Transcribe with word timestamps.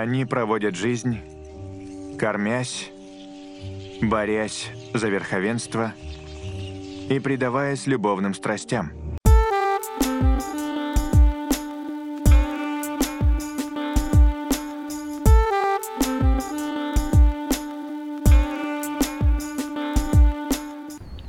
Они 0.00 0.24
проводят 0.24 0.74
жизнь, 0.74 1.20
кормясь, 2.18 2.90
борясь 4.02 4.68
за 4.92 5.08
верховенство 5.08 5.94
и 7.08 7.20
предаваясь 7.20 7.86
любовным 7.86 8.34
страстям. 8.34 8.90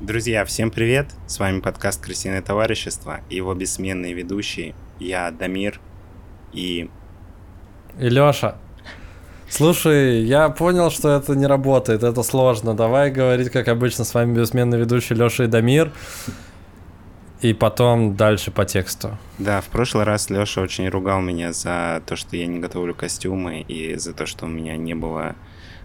Друзья, 0.01 0.43
всем 0.43 0.71
привет! 0.71 1.13
С 1.27 1.39
вами 1.39 1.59
подкаст 1.59 2.03
«Крысиное 2.03 2.41
товарищество» 2.41 3.21
и 3.29 3.35
его 3.35 3.53
бессменные 3.53 4.13
ведущие. 4.13 4.73
Я 4.97 5.29
Дамир 5.29 5.79
и... 6.51 6.89
И 7.99 8.09
Лёша. 8.09 8.55
Слушай, 9.49 10.23
я 10.23 10.49
понял, 10.49 10.89
что 10.89 11.09
это 11.09 11.35
не 11.35 11.45
работает, 11.45 12.03
это 12.03 12.23
сложно. 12.23 12.73
Давай 12.73 13.11
говорить, 13.11 13.51
как 13.51 13.67
обычно, 13.67 14.03
с 14.03 14.13
вами 14.13 14.37
бессменный 14.37 14.79
ведущий 14.79 15.13
Лёша 15.13 15.43
и 15.43 15.47
Дамир. 15.47 15.91
И 17.41 17.53
потом 17.53 18.15
дальше 18.15 18.49
по 18.51 18.65
тексту. 18.65 19.17
Да, 19.37 19.61
в 19.61 19.65
прошлый 19.65 20.03
раз 20.03 20.29
Лёша 20.29 20.61
очень 20.61 20.89
ругал 20.89 21.21
меня 21.21 21.53
за 21.53 22.01
то, 22.05 22.15
что 22.15 22.35
я 22.35 22.47
не 22.47 22.59
готовлю 22.59 22.95
костюмы, 22.95 23.61
и 23.61 23.95
за 23.95 24.13
то, 24.13 24.25
что 24.25 24.45
у 24.45 24.49
меня 24.49 24.77
не 24.77 24.95
было 24.95 25.35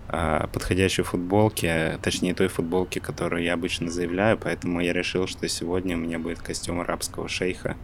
а, 0.09 0.49
подходящей 0.53 1.05
футболки, 1.05 1.99
точнее 2.03 2.35
той 2.35 2.49
футболки, 2.49 2.99
которую 2.99 3.45
я 3.45 3.55
обычно 3.55 3.91
заявляю, 3.91 4.39
поэтому 4.39 4.81
я 4.81 4.93
решил, 4.93 5.29
что 5.29 5.47
сегодня 5.49 5.97
у 5.97 6.01
меня 6.01 6.19
будет 6.19 6.41
костюм 6.41 6.81
арабского 6.81 7.29
шейха 7.29 7.77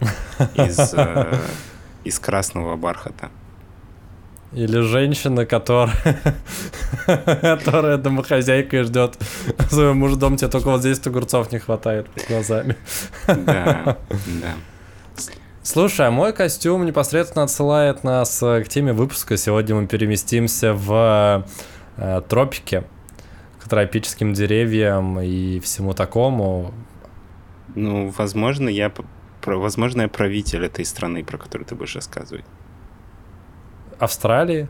из, 0.54 0.92
э, 0.94 1.38
из 2.04 2.18
красного 2.18 2.76
бархата. 2.76 3.30
Или 4.52 4.80
женщина, 4.80 5.46
которая, 5.46 5.94
которая 7.40 7.98
домохозяйка 7.98 8.78
и 8.78 8.82
ждет 8.82 9.16
своего 9.70 9.94
мужа 9.94 10.16
дом, 10.16 10.36
тебе 10.36 10.50
только 10.50 10.70
вот 10.70 10.80
здесь 10.80 11.04
огурцов 11.06 11.52
не 11.52 11.60
хватает 11.60 12.10
под 12.10 12.26
глазами. 12.26 12.76
Да, 13.28 13.98
да. 14.08 14.54
Слушай, 15.62 16.08
а 16.08 16.10
мой 16.10 16.32
костюм 16.32 16.84
непосредственно 16.84 17.44
отсылает 17.44 18.02
нас 18.02 18.42
э, 18.42 18.64
к 18.64 18.68
теме 18.68 18.92
выпуска. 18.92 19.36
Сегодня 19.36 19.76
мы 19.76 19.86
переместимся 19.86 20.72
в 20.72 21.46
э, 21.96 22.22
тропики, 22.28 22.82
к 23.62 23.68
тропическим 23.68 24.32
деревьям 24.32 25.20
и 25.20 25.60
всему 25.60 25.92
такому. 25.92 26.74
Ну, 27.76 28.12
возможно, 28.16 28.68
я, 28.68 28.90
возможно, 29.46 30.08
правитель 30.08 30.64
этой 30.64 30.84
страны, 30.84 31.24
про 31.24 31.38
которую 31.38 31.66
ты 31.66 31.74
будешь 31.74 31.94
рассказывать. 31.94 32.44
Австралии? 33.98 34.68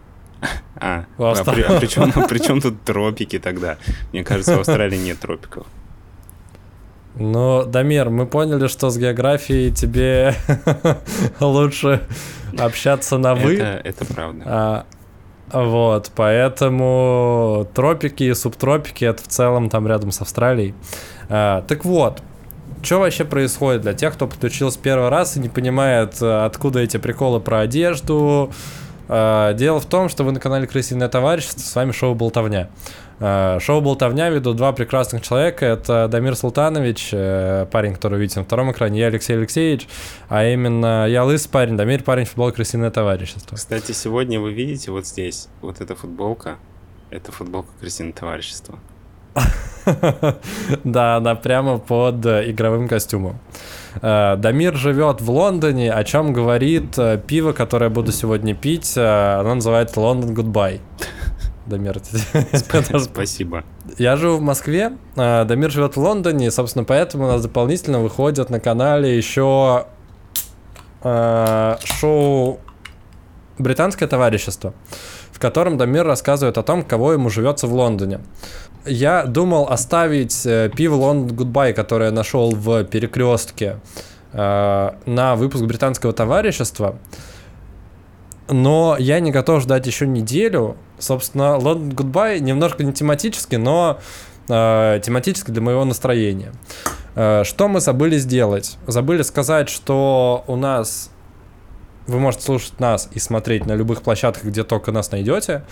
А, 0.77 1.05
а, 1.19 1.45
при, 1.45 1.63
а 1.63 1.79
при, 1.79 1.87
чем, 1.87 2.11
при 2.13 2.39
чем 2.39 2.61
тут 2.61 2.83
тропики 2.83 3.39
тогда? 3.39 3.77
Мне 4.13 4.25
кажется, 4.25 4.57
в 4.57 4.61
Австралии 4.61 4.97
нет 4.97 5.21
тропиков. 5.21 5.67
Ну, 7.17 7.65
Дамир, 7.65 8.09
мы 8.09 8.27
поняли, 8.27 8.69
что 8.69 8.91
с 8.91 8.97
географией 8.97 9.73
тебе 9.73 10.35
лучше 11.41 12.03
общаться 12.59 13.19
на 13.19 13.35
«вы». 13.35 13.57
Это, 13.57 13.89
это 13.89 14.05
правда. 14.07 14.43
А, 14.47 14.87
вот, 15.53 16.13
поэтому 16.15 17.69
тропики 17.75 18.25
и 18.25 18.35
субтропики 18.35 19.05
это 19.05 19.23
в 19.23 19.27
целом 19.27 19.69
там 19.69 19.87
рядом 19.89 20.13
с 20.13 20.21
Австралией. 20.21 20.75
А, 21.29 21.63
так 21.63 21.85
вот, 21.85 22.23
что 22.83 23.01
вообще 23.01 23.25
происходит 23.25 23.83
для 23.83 23.95
тех, 23.95 24.15
кто 24.15 24.27
подключился 24.27 24.79
первый 24.79 25.09
раз 25.09 25.37
и 25.37 25.41
не 25.41 25.49
понимает, 25.49 26.21
откуда 26.23 26.81
эти 26.81 26.97
приколы 26.97 27.41
про 27.41 27.61
одежду? 27.61 28.51
А, 29.09 29.55
дело 29.55 29.81
в 29.81 29.87
том, 29.87 30.09
что 30.09 30.23
вы 30.23 30.33
на 30.33 30.41
канале 30.41 30.67
Крысиное 30.67 31.09
товарищество, 31.09 31.61
с 31.61 31.75
вами 31.75 31.91
шоу 31.91 32.15
Болтовня. 32.15 32.71
Э, 33.21 33.59
шоу 33.61 33.83
«Болтовня» 33.83 34.31
ведут 34.31 34.57
два 34.57 34.73
прекрасных 34.73 35.23
человека. 35.23 35.67
Это 35.67 36.09
Дамир 36.09 36.35
Султанович, 36.35 37.11
э, 37.13 37.67
парень, 37.71 37.95
который 37.95 38.19
видите 38.19 38.41
на 38.41 38.47
втором 38.47 38.73
экране, 38.73 39.01
и 39.01 39.03
Алексей 39.03 39.37
Алексеевич, 39.37 39.87
а 40.29 40.47
именно 40.47 41.07
я 41.07 41.25
лысый 41.25 41.51
парень, 41.51 41.77
Дамир 41.77 42.03
парень, 42.03 42.25
футбол 42.25 42.51
«Крысиное 42.51 42.91
товарищество». 42.91 43.57
Кстати, 43.57 43.93
сегодня 43.93 44.41
вы 44.41 44.53
видите 44.55 44.91
вот 44.91 45.07
здесь, 45.07 45.49
вот 45.61 45.83
эта 45.83 45.95
футболка, 45.95 46.57
это 47.11 47.31
футболка 47.31 47.69
«Крысиное 47.79 48.13
товарищество». 48.13 48.79
Да, 50.85 51.17
она 51.17 51.35
прямо 51.35 51.79
под 51.79 52.25
игровым 52.27 52.87
костюмом. 52.89 53.39
Э, 54.03 54.37
Дамир 54.37 54.77
живет 54.77 55.21
в 55.21 55.31
Лондоне, 55.31 55.93
о 55.93 56.05
чем 56.05 56.33
говорит 56.33 56.97
пиво, 57.27 57.53
которое 57.53 57.87
я 57.87 57.91
буду 57.91 58.13
сегодня 58.13 58.55
пить. 58.55 58.97
Оно 58.97 59.55
называется 59.55 60.01
Лондон 60.01 60.35
Goodbye. 60.35 60.81
Дамир. 61.67 62.01
Спасибо. 63.01 63.65
Я 63.99 64.17
живу 64.17 64.39
в 64.39 64.43
Москве, 64.43 64.93
Дамир 65.17 65.71
живет 65.71 65.97
в 65.97 66.01
Лондоне, 66.01 66.49
и, 66.49 66.51
собственно, 66.51 66.85
поэтому 66.85 67.25
у 67.25 67.29
нас 67.29 67.43
дополнительно 67.43 68.01
выходят 68.01 68.51
на 68.51 68.61
канале 68.61 69.17
еще 69.17 69.87
шоу 71.03 72.61
«Британское 73.59 74.09
товарищество», 74.09 74.75
в 75.33 75.39
котором 75.39 75.79
Дамир 75.79 76.05
рассказывает 76.07 76.59
о 76.59 76.63
том, 76.63 76.83
каково 76.83 77.13
ему 77.13 77.31
живется 77.31 77.67
в 77.67 77.75
Лондоне. 77.75 78.21
Я 78.87 79.25
думал 79.25 79.69
оставить 79.69 80.47
э, 80.47 80.71
пиво 80.75 80.95
London 80.95 81.37
Goodbye, 81.37 81.75
которое 81.75 82.07
я 82.07 82.13
нашел 82.13 82.51
в 82.53 82.85
перекрестке, 82.85 83.77
э, 84.33 84.91
на 85.07 85.37
выпуск 85.37 85.65
британского 85.65 86.13
товарищества, 86.13 86.99
но 88.49 88.97
я 88.99 89.21
не 89.21 89.31
готов 89.31 89.63
ждать 89.63 89.87
еще 89.87 90.07
неделю. 90.07 90.77
Собственно, 90.99 91.59
London 91.59 91.95
Goodbye 91.95 92.41
немножко 92.41 92.83
не 92.83 92.93
тематически, 92.93 93.57
но 93.57 93.99
э, 94.49 95.01
тематически 95.05 95.51
для 95.51 95.63
моего 95.63 95.85
настроения. 95.85 96.53
Э, 97.15 97.45
что 97.45 97.69
мы 97.69 97.81
забыли 97.81 98.19
сделать? 98.19 98.79
Забыли 98.87 99.23
сказать, 99.23 99.69
что 99.69 100.45
у 100.47 100.57
нас 100.57 101.11
вы 102.07 102.19
можете 102.19 102.45
слушать 102.45 102.81
нас 102.81 103.09
и 103.13 103.19
смотреть 103.19 103.67
на 103.67 103.75
любых 103.75 104.03
площадках, 104.03 104.45
где 104.45 104.65
только 104.65 104.91
нас 104.91 105.13
найдете. 105.13 105.63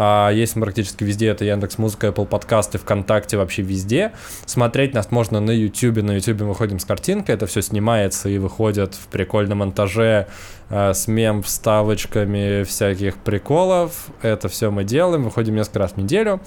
А, 0.00 0.30
есть 0.30 0.54
практически 0.54 1.02
везде, 1.02 1.26
это 1.26 1.44
Яндекс 1.44 1.76
Музыка, 1.76 2.06
Apple 2.06 2.24
подкасты, 2.24 2.78
ВКонтакте, 2.78 3.36
вообще 3.36 3.62
везде. 3.62 4.12
Смотреть 4.46 4.94
нас 4.94 5.10
можно 5.10 5.40
на 5.40 5.50
YouTube, 5.50 6.02
на 6.04 6.12
YouTube 6.12 6.42
мы 6.42 6.48
выходим 6.50 6.78
с 6.78 6.84
картинкой, 6.84 7.34
это 7.34 7.46
все 7.46 7.62
снимается 7.62 8.28
и 8.28 8.38
выходит 8.38 8.94
в 8.94 9.08
прикольном 9.08 9.58
монтаже 9.58 10.28
а, 10.70 10.94
с 10.94 11.08
мем 11.08 11.42
вставочками 11.42 12.62
всяких 12.62 13.16
приколов. 13.16 14.06
Это 14.22 14.48
все 14.48 14.70
мы 14.70 14.84
делаем, 14.84 15.24
выходим 15.24 15.56
несколько 15.56 15.80
раз 15.80 15.94
в 15.94 15.96
неделю. 15.96 16.40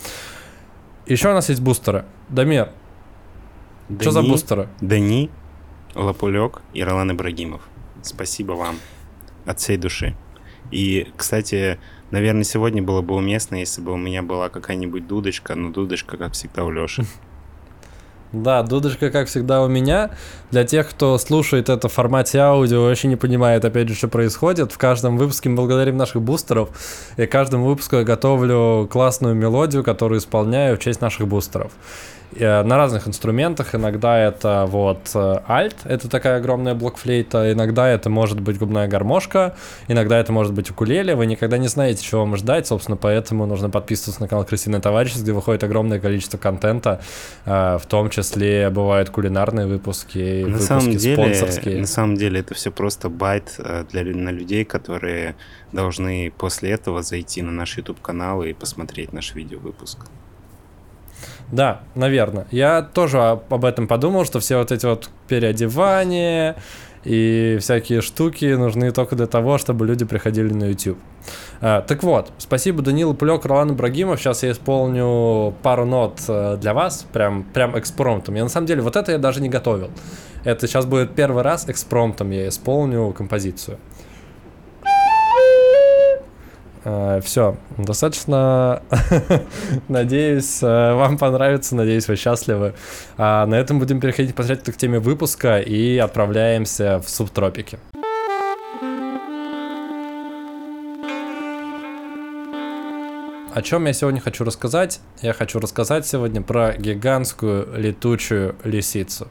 Еще 1.06 1.30
у 1.30 1.34
нас 1.34 1.50
есть 1.50 1.62
бустеры. 1.62 2.06
Дамир, 2.30 2.70
Дани, 3.90 4.02
что 4.02 4.12
за 4.12 4.22
бустеры? 4.22 4.70
Дани, 4.80 5.30
Лапулек 5.94 6.62
и 6.74 6.82
Ролан 6.82 7.12
Ибрагимов. 7.12 7.64
Спасибо 8.02 8.54
вам 8.54 8.78
от 9.46 9.60
всей 9.60 9.76
души. 9.76 10.16
И, 10.72 11.12
кстати, 11.18 11.80
Наверное, 12.12 12.44
сегодня 12.44 12.84
было 12.84 13.02
бы 13.02 13.16
уместно, 13.16 13.56
если 13.56 13.82
бы 13.82 13.94
у 13.94 13.98
меня 13.98 14.22
была 14.22 14.50
какая-нибудь 14.50 15.08
дудочка, 15.08 15.56
но 15.56 15.72
дудочка, 15.72 16.18
как 16.18 16.34
всегда, 16.34 16.64
у 16.64 16.72
Леши. 16.72 17.06
Да, 18.34 18.64
дудочка, 18.64 19.12
как 19.12 19.28
всегда, 19.28 19.62
у 19.62 19.68
меня. 19.68 20.12
Для 20.52 20.64
тех, 20.64 20.90
кто 20.90 21.18
слушает 21.18 21.68
это 21.68 21.90
в 21.90 21.94
формате 21.94 22.40
аудио, 22.40 22.84
вообще 22.84 23.10
не 23.10 23.18
понимает, 23.18 23.66
опять 23.66 23.90
же, 23.90 23.96
что 23.96 24.08
происходит. 24.08 24.72
В 24.72 24.78
каждом 24.78 25.18
выпуске 25.18 25.50
мы 25.50 25.58
благодарим 25.58 25.98
наших 25.98 26.22
бустеров. 26.22 26.70
И 27.18 27.26
каждому 27.26 27.66
выпуску 27.66 27.98
я 27.98 28.04
готовлю 28.04 28.88
классную 28.90 29.36
мелодию, 29.36 29.84
которую 29.84 30.20
исполняю 30.20 30.78
в 30.78 30.80
честь 30.80 31.02
наших 31.02 31.28
бустеров. 31.28 31.74
Э, 32.36 32.64
на 32.64 32.78
разных 32.78 33.08
инструментах. 33.08 33.76
Иногда 33.76 34.18
это 34.18 34.66
вот 34.68 35.12
альт, 35.16 35.76
э, 35.84 35.94
это 35.94 36.10
такая 36.10 36.38
огромная 36.38 36.74
блокфлейта, 36.76 37.52
иногда 37.52 37.90
это 37.90 38.10
может 38.10 38.40
быть 38.40 38.58
губная 38.58 38.88
гармошка, 38.88 39.56
иногда 39.88 40.18
это 40.18 40.32
может 40.32 40.54
быть 40.54 40.70
укулеле. 40.70 41.16
Вы 41.16 41.26
никогда 41.26 41.58
не 41.58 41.68
знаете, 41.68 42.04
чего 42.04 42.22
вам 42.22 42.38
ждать, 42.38 42.68
собственно, 42.68 42.96
поэтому 42.96 43.46
нужно 43.46 43.70
подписываться 43.70 44.22
на 44.22 44.28
канал 44.28 44.46
Крысиное 44.46 44.80
товарищество, 44.80 45.24
где 45.24 45.34
выходит 45.34 45.64
огромное 45.64 46.00
количество 46.00 46.38
контента, 46.38 47.02
э, 47.46 47.78
в 47.78 47.86
том 47.88 48.10
числе 48.10 48.70
бывают 48.70 49.10
кулинарные 49.10 49.68
выпуски, 49.68 50.44
на 50.44 50.54
выпуски 50.54 50.68
самом 50.68 50.98
деле, 50.98 51.16
спонсорские. 51.16 51.80
На 51.80 51.88
самом 51.88 52.16
деле 52.16 52.40
это 52.40 52.54
все 52.54 52.72
просто 52.72 53.10
байт 53.10 53.60
для 53.92 54.02
на 54.04 54.30
людей, 54.30 54.66
которые 54.66 55.36
должны 55.72 56.34
после 56.38 56.72
этого 56.72 57.02
зайти 57.02 57.42
на 57.42 57.52
наш 57.52 57.78
YouTube 57.78 58.02
канал 58.02 58.44
и 58.44 58.54
посмотреть 58.54 59.14
наш 59.14 59.36
видеовыпуск. 59.36 60.00
Да, 61.52 61.82
наверное. 61.96 62.48
Я 62.52 62.82
тоже 62.82 63.20
об 63.22 63.66
этом 63.66 63.88
подумал, 63.88 64.26
что 64.26 64.40
все 64.40 64.58
вот 64.58 64.72
эти 64.72 64.86
вот 64.86 65.10
переодевания 65.28 66.56
и 67.04 67.58
всякие 67.60 68.02
штуки 68.02 68.46
нужны 68.54 68.92
только 68.92 69.16
для 69.16 69.26
того, 69.26 69.58
чтобы 69.58 69.86
люди 69.86 70.06
приходили 70.06 70.54
на 70.54 70.66
YouTube. 70.66 71.00
А, 71.60 71.82
так 71.82 72.04
вот, 72.04 72.32
спасибо 72.38 72.82
Данилу 72.82 73.14
Пулек, 73.14 73.46
Ролан 73.46 73.72
Ибрагимов. 73.72 74.20
Сейчас 74.20 74.44
я 74.44 74.52
исполню 74.52 75.54
пару 75.62 75.86
нот 75.86 76.20
э, 76.28 76.58
для 76.60 76.74
вас, 76.74 77.06
прям, 77.12 77.44
прям 77.44 77.78
экспромтом. 77.78 78.36
Я 78.36 78.44
на 78.44 78.50
самом 78.50 78.68
деле 78.68 78.82
вот 78.82 78.96
это 78.96 79.12
я 79.12 79.18
даже 79.18 79.42
не 79.42 79.50
готовил. 79.50 79.90
Это 80.44 80.68
сейчас 80.68 80.86
будет 80.86 81.14
первый 81.14 81.44
раз 81.44 81.68
экспромтом 81.70 82.32
я 82.32 82.48
исполню 82.48 83.12
композицию. 83.14 83.78
Все, 86.84 87.58
достаточно. 87.78 88.82
надеюсь, 89.88 90.64
э, 90.64 90.94
вам 90.94 91.20
понравится, 91.20 91.76
надеюсь, 91.76 92.08
вы 92.08 92.16
счастливы. 92.16 92.74
А 93.18 93.46
на 93.46 93.54
этом 93.56 93.78
будем 93.78 94.00
переходить 94.00 94.34
посмотреть 94.34 94.74
к 94.74 94.78
теме 94.78 94.98
выпуска 94.98 95.60
и 95.60 95.98
отправляемся 96.00 97.00
в 97.00 97.08
субтропики. 97.08 97.78
О 103.54 103.62
чем 103.62 103.86
я 103.86 103.94
сегодня 103.94 104.22
хочу 104.22 104.44
рассказать? 104.44 105.02
Я 105.22 105.34
хочу 105.34 105.60
рассказать 105.60 106.08
сегодня 106.08 106.42
про 106.42 106.74
гигантскую 106.78 107.68
летучую 107.78 108.56
лисицу. 108.64 109.28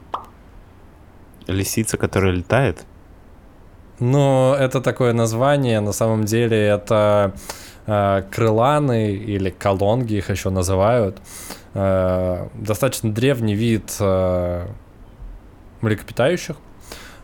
Лисица, 1.47 1.97
которая 1.97 2.31
летает? 2.31 2.85
Ну, 4.01 4.55
это 4.55 4.81
такое 4.81 5.13
название, 5.13 5.79
на 5.79 5.91
самом 5.91 6.25
деле 6.25 6.57
это 6.57 7.33
э, 7.85 8.23
крыланы 8.31 9.11
или 9.11 9.51
колонги 9.51 10.15
их 10.15 10.31
еще 10.31 10.49
называют. 10.49 11.21
Э, 11.75 12.47
достаточно 12.55 13.13
древний 13.13 13.53
вид 13.53 13.95
э, 13.99 14.65
млекопитающих 15.81 16.55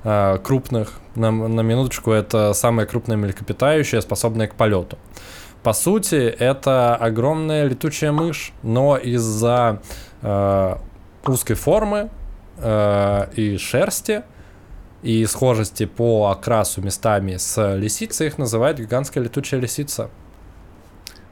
э, 0.04 0.38
крупных. 0.44 1.00
На, 1.16 1.32
на 1.32 1.62
минуточку 1.62 2.12
это 2.12 2.54
самое 2.54 2.88
крупное 2.88 3.18
млекопитающее, 3.18 4.00
способное 4.00 4.46
к 4.48 4.54
полету. 4.54 5.00
По 5.64 5.74
сути, 5.74 6.28
это 6.28 6.96
огромная 6.96 7.66
летучая 7.66 8.12
мышь, 8.12 8.54
но 8.62 8.98
из-за 8.98 9.82
э, 10.22 10.76
узкой 11.26 11.56
формы 11.56 12.12
э, 12.60 13.26
и 13.36 13.58
шерсти 13.58 14.22
и 15.04 15.26
схожести 15.26 15.86
по 15.86 16.30
окрасу 16.30 16.82
местами 16.82 17.38
с 17.38 17.76
лисицей 17.76 18.28
их 18.28 18.38
называют 18.38 18.80
гигантская 18.80 19.24
летучая 19.24 19.60
лисица. 19.60 20.10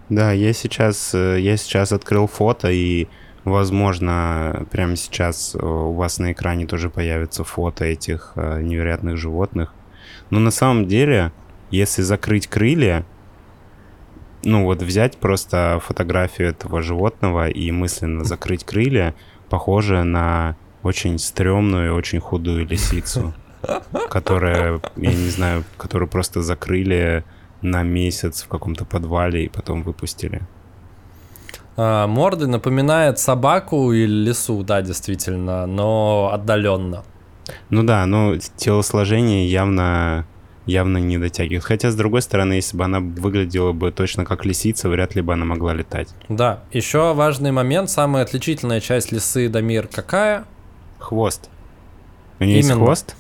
Да, 0.09 0.31
я 0.31 0.53
сейчас, 0.53 1.15
э, 1.15 1.39
я 1.39 1.57
сейчас 1.57 1.91
открыл 1.91 2.27
фото, 2.27 2.69
и, 2.69 3.07
возможно, 3.43 4.67
прямо 4.69 4.95
сейчас 4.95 5.55
э, 5.55 5.65
у 5.65 5.93
вас 5.93 6.19
на 6.19 6.31
экране 6.31 6.67
тоже 6.67 6.91
появится 6.91 7.43
фото 7.43 7.85
этих 7.85 8.33
э, 8.35 8.61
невероятных 8.61 9.17
животных. 9.17 9.73
Но 10.29 10.39
на 10.39 10.51
самом 10.51 10.87
деле, 10.87 11.31
если 11.71 12.03
закрыть 12.03 12.47
крылья, 12.47 13.03
ну 14.43 14.63
вот 14.63 14.83
взять 14.83 15.17
просто 15.17 15.81
фотографию 15.83 16.49
этого 16.49 16.83
животного 16.83 17.49
и 17.49 17.71
мысленно 17.71 18.23
закрыть 18.23 18.63
крылья, 18.63 19.15
похоже 19.49 20.03
на 20.03 20.55
очень 20.83 21.17
стрёмную, 21.17 21.95
очень 21.95 22.19
худую 22.19 22.67
лисицу, 22.67 23.33
которая, 24.09 24.81
я 24.95 25.13
не 25.13 25.29
знаю, 25.29 25.63
которую 25.77 26.09
просто 26.09 26.41
закрыли 26.41 27.23
на 27.61 27.83
месяц 27.83 28.43
в 28.43 28.47
каком-то 28.47 28.85
подвале 28.85 29.45
и 29.45 29.49
потом 29.49 29.83
выпустили. 29.83 30.41
А, 31.77 32.07
морды 32.07 32.47
напоминает 32.47 33.19
собаку 33.19 33.91
или 33.91 34.29
лису, 34.29 34.63
да, 34.63 34.81
действительно, 34.81 35.65
но 35.65 36.29
отдаленно. 36.33 37.03
Ну 37.69 37.83
да, 37.83 38.05
но 38.05 38.35
телосложение 38.57 39.47
явно 39.47 40.25
явно 40.65 40.97
не 40.97 41.17
дотягивает. 41.17 41.63
Хотя, 41.63 41.91
с 41.91 41.95
другой 41.95 42.21
стороны, 42.21 42.53
если 42.53 42.75
бы 42.75 42.83
она 42.85 42.99
выглядела 42.99 43.71
бы 43.71 43.91
точно 43.91 44.25
как 44.25 44.45
лисица, 44.45 44.89
вряд 44.89 45.15
ли 45.15 45.21
бы 45.21 45.33
она 45.33 45.45
могла 45.45 45.73
летать. 45.73 46.09
Да, 46.27 46.63
еще 46.71 47.13
важный 47.13 47.51
момент, 47.51 47.89
самая 47.89 48.23
отличительная 48.23 48.79
часть 48.79 49.11
лисы 49.11 49.47
Дамир 49.47 49.87
какая? 49.87 50.45
Хвост. 50.99 51.49
У 52.39 52.43
нее 52.43 52.57
есть 52.57 52.69
Именно. 52.69 52.83
хвост? 52.83 53.15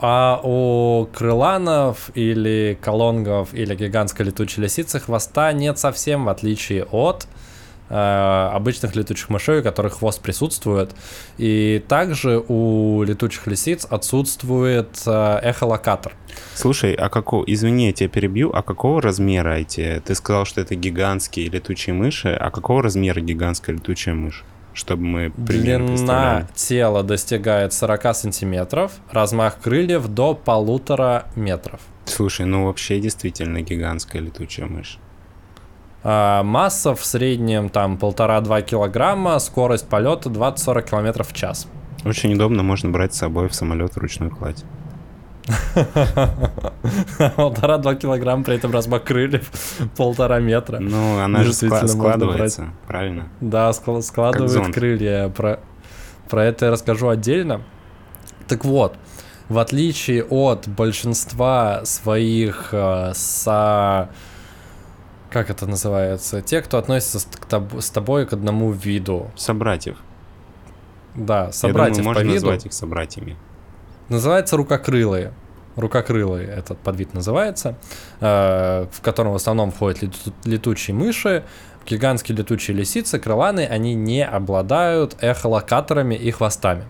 А 0.00 0.40
у 0.42 1.06
крыланов 1.12 2.10
или 2.14 2.78
колонгов 2.80 3.52
или 3.52 3.74
гигантской 3.74 4.26
летучей 4.26 4.62
лисицы 4.62 5.00
хвоста 5.00 5.52
нет 5.52 5.78
совсем, 5.78 6.24
в 6.26 6.28
отличие 6.28 6.84
от 6.84 7.26
э, 7.88 8.50
обычных 8.54 8.94
летучих 8.94 9.28
мышей, 9.28 9.58
у 9.58 9.62
которых 9.62 9.98
хвост 9.98 10.20
присутствует. 10.20 10.94
И 11.36 11.82
также 11.88 12.42
у 12.46 13.02
летучих 13.02 13.46
лисиц 13.48 13.86
отсутствует 13.90 15.02
э, 15.04 15.40
эхолокатор. 15.42 16.14
Слушай, 16.54 16.94
а 16.94 17.08
какого, 17.08 17.42
извини, 17.46 17.86
я 17.86 17.92
тебя 17.92 18.08
перебью, 18.08 18.52
а 18.54 18.62
какого 18.62 19.02
размера 19.02 19.58
эти? 19.58 20.00
Ты 20.04 20.14
сказал, 20.14 20.44
что 20.44 20.60
это 20.60 20.76
гигантские 20.76 21.48
летучие 21.48 21.94
мыши, 21.94 22.28
а 22.28 22.50
какого 22.50 22.84
размера 22.84 23.20
гигантская 23.20 23.74
летучая 23.74 24.14
мышь? 24.14 24.44
Чтобы 24.74 25.02
мы 25.02 25.30
примерно 25.30 25.96
Длина 25.96 26.48
тела 26.54 27.02
достигает 27.02 27.72
40 27.72 28.14
сантиметров, 28.14 28.92
размах 29.10 29.58
крыльев 29.58 30.06
до 30.08 30.34
полутора 30.34 31.26
метров. 31.34 31.80
Слушай, 32.04 32.46
ну 32.46 32.66
вообще 32.66 33.00
действительно 33.00 33.60
гигантская 33.62 34.22
летучая 34.22 34.66
мышь. 34.66 34.98
А, 36.04 36.42
масса 36.42 36.94
в 36.94 37.04
среднем 37.04 37.68
там 37.68 37.98
полтора-два 37.98 38.62
килограмма, 38.62 39.38
скорость 39.40 39.88
полета 39.88 40.30
20-40 40.30 40.90
километров 40.90 41.28
в 41.28 41.34
час. 41.34 41.66
Очень 42.04 42.34
удобно, 42.34 42.62
можно 42.62 42.90
брать 42.90 43.14
с 43.14 43.18
собой 43.18 43.48
в 43.48 43.54
самолет 43.54 43.96
ручную 43.96 44.30
кладь. 44.30 44.64
Полтора-два 47.36 47.94
килограмма, 47.94 48.44
при 48.44 48.56
этом 48.56 48.72
размах 48.72 49.04
крыльев 49.04 49.50
полтора 49.96 50.40
метра. 50.40 50.78
Ну, 50.78 51.18
она 51.20 51.42
же 51.44 51.52
складывается, 51.52 52.70
правильно? 52.86 53.28
Да, 53.40 53.70
скла- 53.70 54.02
складывает 54.02 54.74
крылья. 54.74 55.28
Про, 55.28 55.60
про 56.28 56.44
это 56.44 56.66
я 56.66 56.70
расскажу 56.72 57.08
отдельно. 57.08 57.62
Так 58.46 58.64
вот, 58.64 58.96
в 59.48 59.58
отличие 59.58 60.24
от 60.24 60.68
большинства 60.68 61.84
своих 61.84 62.68
э, 62.72 63.12
со... 63.14 64.10
Как 65.30 65.50
это 65.50 65.66
называется? 65.66 66.40
Те, 66.40 66.62
кто 66.62 66.78
относится 66.78 67.18
с, 67.18 67.28
с 67.80 67.90
тобой 67.90 68.26
к 68.26 68.32
одному 68.32 68.72
виду. 68.72 69.30
Собратьев. 69.36 69.96
Да, 71.14 71.46
Я 71.46 71.52
собратьев 71.52 71.98
думаю, 71.98 72.14
по 72.14 72.20
можно 72.20 72.32
виду. 72.32 72.46
назвать 72.46 72.66
их 72.66 72.72
собратьями. 72.72 73.36
Называется 74.08 74.56
рукокрылые. 74.56 75.32
Рукокрылые 75.76 76.48
этот 76.48 76.78
подвид 76.78 77.14
называется, 77.14 77.76
э, 78.20 78.86
в 78.90 79.00
котором 79.00 79.32
в 79.32 79.36
основном 79.36 79.70
входят 79.70 80.02
лету- 80.02 80.32
летучие 80.44 80.94
мыши, 80.94 81.44
гигантские 81.86 82.36
летучие 82.36 82.76
лисицы, 82.76 83.18
крыланы, 83.20 83.64
они 83.64 83.94
не 83.94 84.24
обладают 84.26 85.16
эхолокаторами 85.20 86.16
и 86.16 86.30
хвостами. 86.32 86.84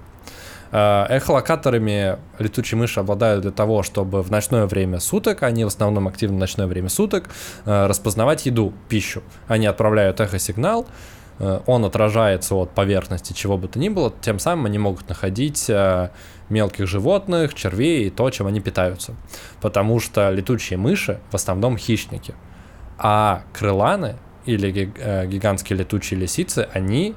Э, 0.71 1.05
Эхолокаторами 1.11 2.19
летучие 2.39 2.79
мыши 2.79 3.01
обладают 3.01 3.43
для 3.43 3.51
того, 3.51 3.83
чтобы 3.83 4.23
в 4.23 4.31
ночное 4.31 4.65
время 4.67 5.01
суток, 5.01 5.43
они 5.43 5.65
в 5.65 5.69
основном 5.69 6.09
активны 6.09 6.37
в 6.37 6.41
ночное 6.41 6.67
время 6.67 6.89
суток, 6.89 7.29
э, 7.67 7.87
распознавать 7.87 8.47
еду, 8.47 8.73
пищу. 8.89 9.23
Они 9.49 9.67
отправляют 9.67 10.21
эхосигнал, 10.21 10.87
он 11.67 11.85
отражается 11.85 12.57
от 12.57 12.71
поверхности 12.71 13.33
чего 13.33 13.57
бы 13.57 13.69
то 13.69 13.79
ни 13.79 13.89
было, 13.89 14.13
тем 14.23 14.41
самым 14.41 14.67
они 14.67 14.79
могут 14.79 15.09
находить 15.09 15.71
мелких 16.49 16.87
животных, 16.87 17.55
червей 17.55 18.07
и 18.07 18.11
то, 18.11 18.31
чем 18.31 18.47
они 18.47 18.61
питаются. 18.61 19.15
Потому 19.61 20.01
что 20.01 20.31
летучие 20.31 20.79
мыши 20.79 21.21
в 21.31 21.35
основном 21.35 21.77
хищники. 21.77 22.35
А 22.99 23.43
крыланы 23.53 24.17
или 24.45 24.93
э, 24.97 25.27
гигантские 25.27 25.79
летучие 25.79 26.19
лисицы, 26.19 26.69
они 26.73 27.15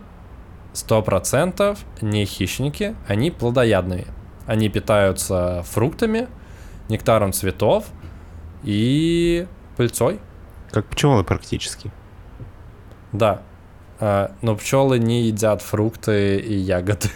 100% 0.74 1.78
не 2.02 2.26
хищники, 2.26 2.96
они 3.08 3.32
плодоядные. 3.32 4.08
Они 4.46 4.70
питаются 4.70 5.64
фруктами, 5.64 6.28
нектаром 6.90 7.32
цветов 7.32 7.86
и 8.64 9.48
пыльцой. 9.78 10.20
Как 10.72 10.86
пчелы 10.88 11.24
практически. 11.24 11.92
Да. 13.12 13.42
А, 14.02 14.32
Но 14.42 14.56
пчелы 14.56 14.98
не 14.98 15.28
едят 15.28 15.62
фрукты 15.62 16.38
и 16.38 16.56
ягоды. 16.56 17.08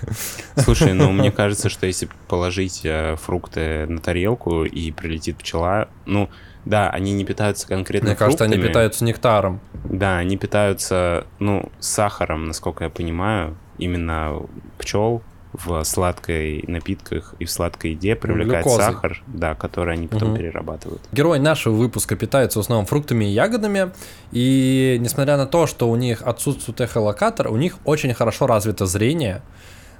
Слушай, 0.56 0.94
ну 0.94 1.12
мне 1.12 1.32
кажется, 1.34 1.68
что 1.68 1.88
если 1.88 2.08
положить 2.28 2.82
э, 2.84 3.16
фрукты 3.16 3.88
на 3.88 4.00
тарелку 4.00 4.64
и 4.66 4.92
прилетит 4.92 5.38
пчела, 5.38 5.88
ну 6.06 6.30
да, 6.64 6.90
они 6.92 7.14
не 7.14 7.26
питаются 7.26 7.68
конкретно 7.68 8.10
Мне 8.10 8.16
кажется, 8.16 8.44
они 8.44 8.54
фруктами. 8.54 8.70
питаются 8.72 9.04
нектаром. 9.04 9.60
Да, 9.84 10.18
они 10.18 10.38
питаются, 10.38 11.26
ну, 11.40 11.72
сахаром, 11.80 12.46
насколько 12.46 12.84
я 12.84 12.90
понимаю, 12.92 13.56
именно 13.80 14.42
пчел 14.78 15.24
в 15.64 15.84
сладкой 15.84 16.64
напитках 16.68 17.34
и 17.40 17.46
в 17.46 17.52
сладкой 17.52 17.92
еде 17.92 18.16
привлекает 18.16 18.66
глюкозой. 18.66 18.86
сахар, 18.94 19.24
да, 19.28 19.56
который 19.56 19.94
они 19.96 20.08
потом 20.08 20.30
Мгм. 20.30 20.38
перерабатывают. 20.38 21.02
Герой 21.12 21.40
нашего 21.40 21.74
выпуска 21.76 22.16
питается 22.16 22.60
в 22.60 22.62
основном 22.64 22.86
фруктами 22.86 23.26
и 23.26 23.30
ягодами, 23.30 23.92
и 24.32 24.98
несмотря 25.00 25.38
на 25.38 25.46
то, 25.48 25.68
что 25.68 25.90
у 25.90 25.96
них 25.96 26.22
отсутствует 26.22 26.82
эхолокатор, 26.82 27.48
у 27.48 27.58
них 27.58 27.78
очень 27.86 28.14
хорошо 28.14 28.48
развито 28.48 28.86
зрение, 28.86 29.42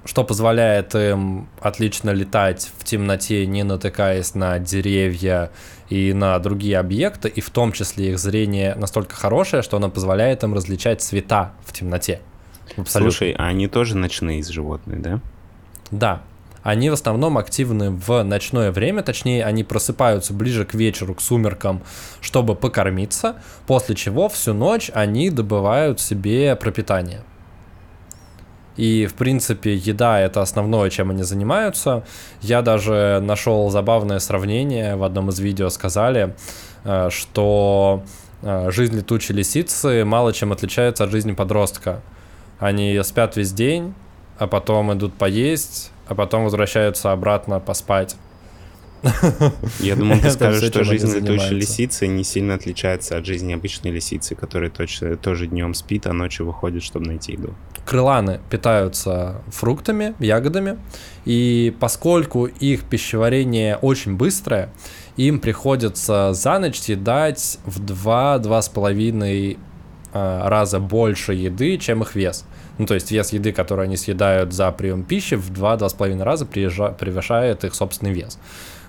что 0.04 0.22
позволяет 0.22 0.94
им 0.94 1.48
отлично 1.60 2.10
летать 2.10 2.70
в 2.78 2.84
темноте, 2.84 3.44
не 3.46 3.64
натыкаясь 3.64 4.34
на 4.36 4.58
деревья 4.60 5.50
и 5.88 6.12
на 6.12 6.38
другие 6.38 6.78
объекты, 6.78 7.28
и 7.28 7.40
в 7.40 7.50
том 7.50 7.72
числе 7.72 8.10
их 8.12 8.18
зрение 8.20 8.74
настолько 8.76 9.16
хорошее, 9.16 9.62
что 9.62 9.78
оно 9.78 9.90
позволяет 9.90 10.44
им 10.44 10.54
различать 10.54 11.02
цвета 11.02 11.54
в 11.64 11.72
темноте. 11.72 12.20
Абсолютно. 12.76 13.10
Слушай, 13.10 13.34
а 13.38 13.46
они 13.46 13.68
тоже 13.68 13.96
ночные 13.96 14.42
животные, 14.44 14.98
да? 15.00 15.20
Да. 15.90 16.22
они 16.62 16.90
в 16.90 16.94
основном 16.94 17.38
активны 17.38 17.90
в 17.90 18.24
ночное 18.24 18.72
время, 18.72 19.04
точнее, 19.04 19.44
они 19.44 19.62
просыпаются 19.62 20.34
ближе 20.34 20.64
к 20.64 20.74
вечеру, 20.74 21.14
к 21.14 21.20
сумеркам, 21.20 21.82
чтобы 22.20 22.56
покормиться, 22.56 23.36
после 23.68 23.94
чего 23.94 24.28
всю 24.28 24.52
ночь 24.52 24.90
они 24.92 25.30
добывают 25.30 26.00
себе 26.00 26.56
пропитание. 26.56 27.22
И, 28.76 29.06
в 29.06 29.14
принципе, 29.14 29.74
еда— 29.74 30.20
это 30.20 30.42
основное, 30.42 30.90
чем 30.90 31.10
они 31.10 31.22
занимаются. 31.22 32.04
Я 32.42 32.62
даже 32.62 33.20
нашел 33.22 33.70
забавное 33.70 34.18
сравнение, 34.18 34.96
в 34.96 35.04
одном 35.04 35.30
из 35.30 35.38
видео 35.38 35.70
сказали, 35.70 36.34
э, 36.84 37.08
что 37.10 38.02
э, 38.42 38.70
жизнь 38.70 38.96
летучей 38.96 39.34
лисицы 39.34 40.04
мало 40.04 40.32
чем 40.32 40.52
отличается 40.52 41.04
от 41.04 41.10
жизни 41.10 41.32
подростка. 41.32 42.02
Они 42.58 43.00
спят 43.02 43.36
весь 43.36 43.52
день, 43.52 43.94
а 44.38 44.46
потом 44.46 44.92
идут 44.92 45.14
поесть, 45.14 45.90
а 46.06 46.14
потом 46.14 46.44
возвращаются 46.44 47.12
обратно 47.12 47.60
поспать. 47.60 48.16
Я 49.80 49.94
думал, 49.96 50.18
ты 50.18 50.30
скажешь, 50.32 50.68
что 50.68 50.84
жизнь 50.84 51.14
летучей 51.14 51.56
лисицы 51.56 52.06
не 52.06 52.24
сильно 52.24 52.54
отличается 52.54 53.16
от 53.16 53.26
жизни 53.26 53.52
обычной 53.52 53.90
лисицы, 53.90 54.34
которая 54.34 54.70
точно, 54.70 55.16
тоже 55.16 55.46
днем 55.46 55.74
спит, 55.74 56.06
а 56.06 56.12
ночью 56.12 56.46
выходит, 56.46 56.82
чтобы 56.82 57.06
найти 57.06 57.32
еду. 57.32 57.54
Крыланы 57.84 58.40
питаются 58.50 59.42
фруктами, 59.48 60.14
ягодами, 60.18 60.78
и 61.24 61.74
поскольку 61.78 62.46
их 62.46 62.84
пищеварение 62.84 63.76
очень 63.76 64.16
быстрое, 64.16 64.70
им 65.16 65.38
приходится 65.38 66.32
за 66.32 66.58
ночь 66.58 66.78
съедать 66.78 67.58
в 67.64 67.80
2-2,5 67.80 69.58
а, 70.12 70.48
раза 70.48 70.80
больше 70.80 71.34
еды, 71.34 71.78
чем 71.78 72.02
их 72.02 72.14
вес. 72.14 72.44
Ну, 72.78 72.86
то 72.86 72.94
есть 72.94 73.10
вес 73.10 73.32
еды, 73.32 73.52
который 73.52 73.84
они 73.84 73.96
съедают 73.96 74.52
за 74.52 74.70
прием 74.72 75.02
пищи, 75.02 75.34
в 75.34 75.50
2-2,5 75.50 76.22
раза 76.22 76.46
превышает 76.46 77.64
их 77.64 77.74
собственный 77.74 78.12
вес. 78.12 78.38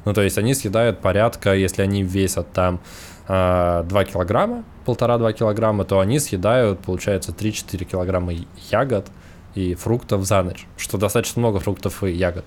Ну, 0.06 0.14
то 0.14 0.22
есть 0.22 0.38
они 0.38 0.54
съедают 0.54 1.00
порядка, 1.00 1.54
если 1.56 1.82
они 1.82 2.04
весят 2.04 2.52
там 2.54 2.80
а, 3.28 3.84
2 3.84 4.06
килограмма, 4.06 4.64
полтора-два 4.86 5.34
килограмма, 5.34 5.84
то 5.84 6.00
они 6.00 6.20
съедают, 6.20 6.80
получается, 6.80 7.32
3-4 7.32 7.84
килограмма 7.84 8.34
ягод 8.72 9.08
и 9.56 9.76
фруктов 9.76 10.26
за 10.26 10.44
ночь, 10.44 10.66
что 10.78 10.98
достаточно 10.98 11.42
много 11.42 11.60
фруктов 11.60 12.04
и 12.04 12.12
ягод. 12.12 12.46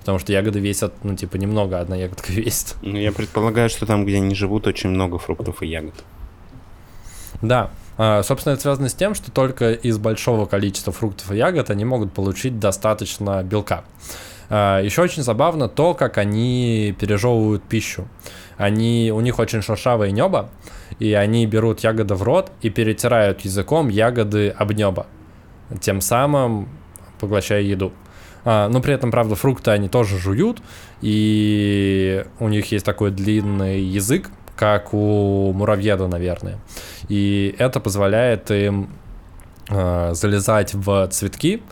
Потому 0.00 0.18
что 0.18 0.32
ягоды 0.32 0.58
весят, 0.58 0.92
ну, 1.04 1.14
типа, 1.14 1.36
немного, 1.36 1.80
одна 1.80 1.96
ягодка 1.96 2.32
весит. 2.32 2.76
Ну, 2.82 2.96
я 2.96 3.12
предполагаю, 3.12 3.68
что 3.68 3.86
там, 3.86 4.04
где 4.04 4.16
они 4.16 4.34
живут, 4.34 4.66
очень 4.66 4.90
много 4.90 5.18
фруктов 5.18 5.62
и 5.62 5.66
ягод. 5.66 5.94
Да, 7.40 7.70
собственно, 7.96 8.54
это 8.54 8.62
связано 8.62 8.88
с 8.88 8.94
тем, 8.94 9.14
что 9.14 9.30
только 9.30 9.72
из 9.72 9.98
большого 9.98 10.46
количества 10.46 10.92
фруктов 10.92 11.30
и 11.32 11.36
ягод 11.36 11.70
они 11.70 11.84
могут 11.84 12.12
получить 12.12 12.58
достаточно 12.58 13.42
белка. 13.42 13.84
Еще 14.48 15.00
очень 15.00 15.22
забавно 15.22 15.68
то, 15.68 15.94
как 15.94 16.18
они 16.18 16.94
пережевывают 16.98 17.62
пищу. 17.62 18.06
Они, 18.58 19.10
у 19.14 19.20
них 19.20 19.38
очень 19.38 19.62
шершавое 19.62 20.10
небо, 20.10 20.50
и 20.98 21.14
они 21.14 21.46
берут 21.46 21.80
ягоды 21.80 22.14
в 22.14 22.22
рот 22.22 22.52
и 22.60 22.68
перетирают 22.68 23.40
языком 23.42 23.88
ягоды 23.88 24.50
об 24.50 24.72
небо, 24.72 25.06
тем 25.80 26.00
самым 26.00 26.68
поглощая 27.18 27.62
еду. 27.62 27.92
А, 28.44 28.68
но 28.68 28.80
при 28.80 28.92
этом, 28.92 29.10
правда, 29.10 29.36
фрукты 29.36 29.70
они 29.70 29.88
тоже 29.88 30.18
жуют, 30.18 30.62
и 31.00 32.24
у 32.38 32.48
них 32.48 32.70
есть 32.72 32.84
такой 32.84 33.10
длинный 33.10 33.80
язык, 33.80 34.30
как 34.62 34.94
у 34.94 35.52
муравьеда, 35.52 36.06
наверное. 36.06 36.60
И 37.08 37.52
это 37.58 37.80
позволяет 37.80 38.48
им 38.52 38.90
э, 39.68 40.14
залезать 40.14 40.72
в 40.72 41.08
цветки 41.08 41.64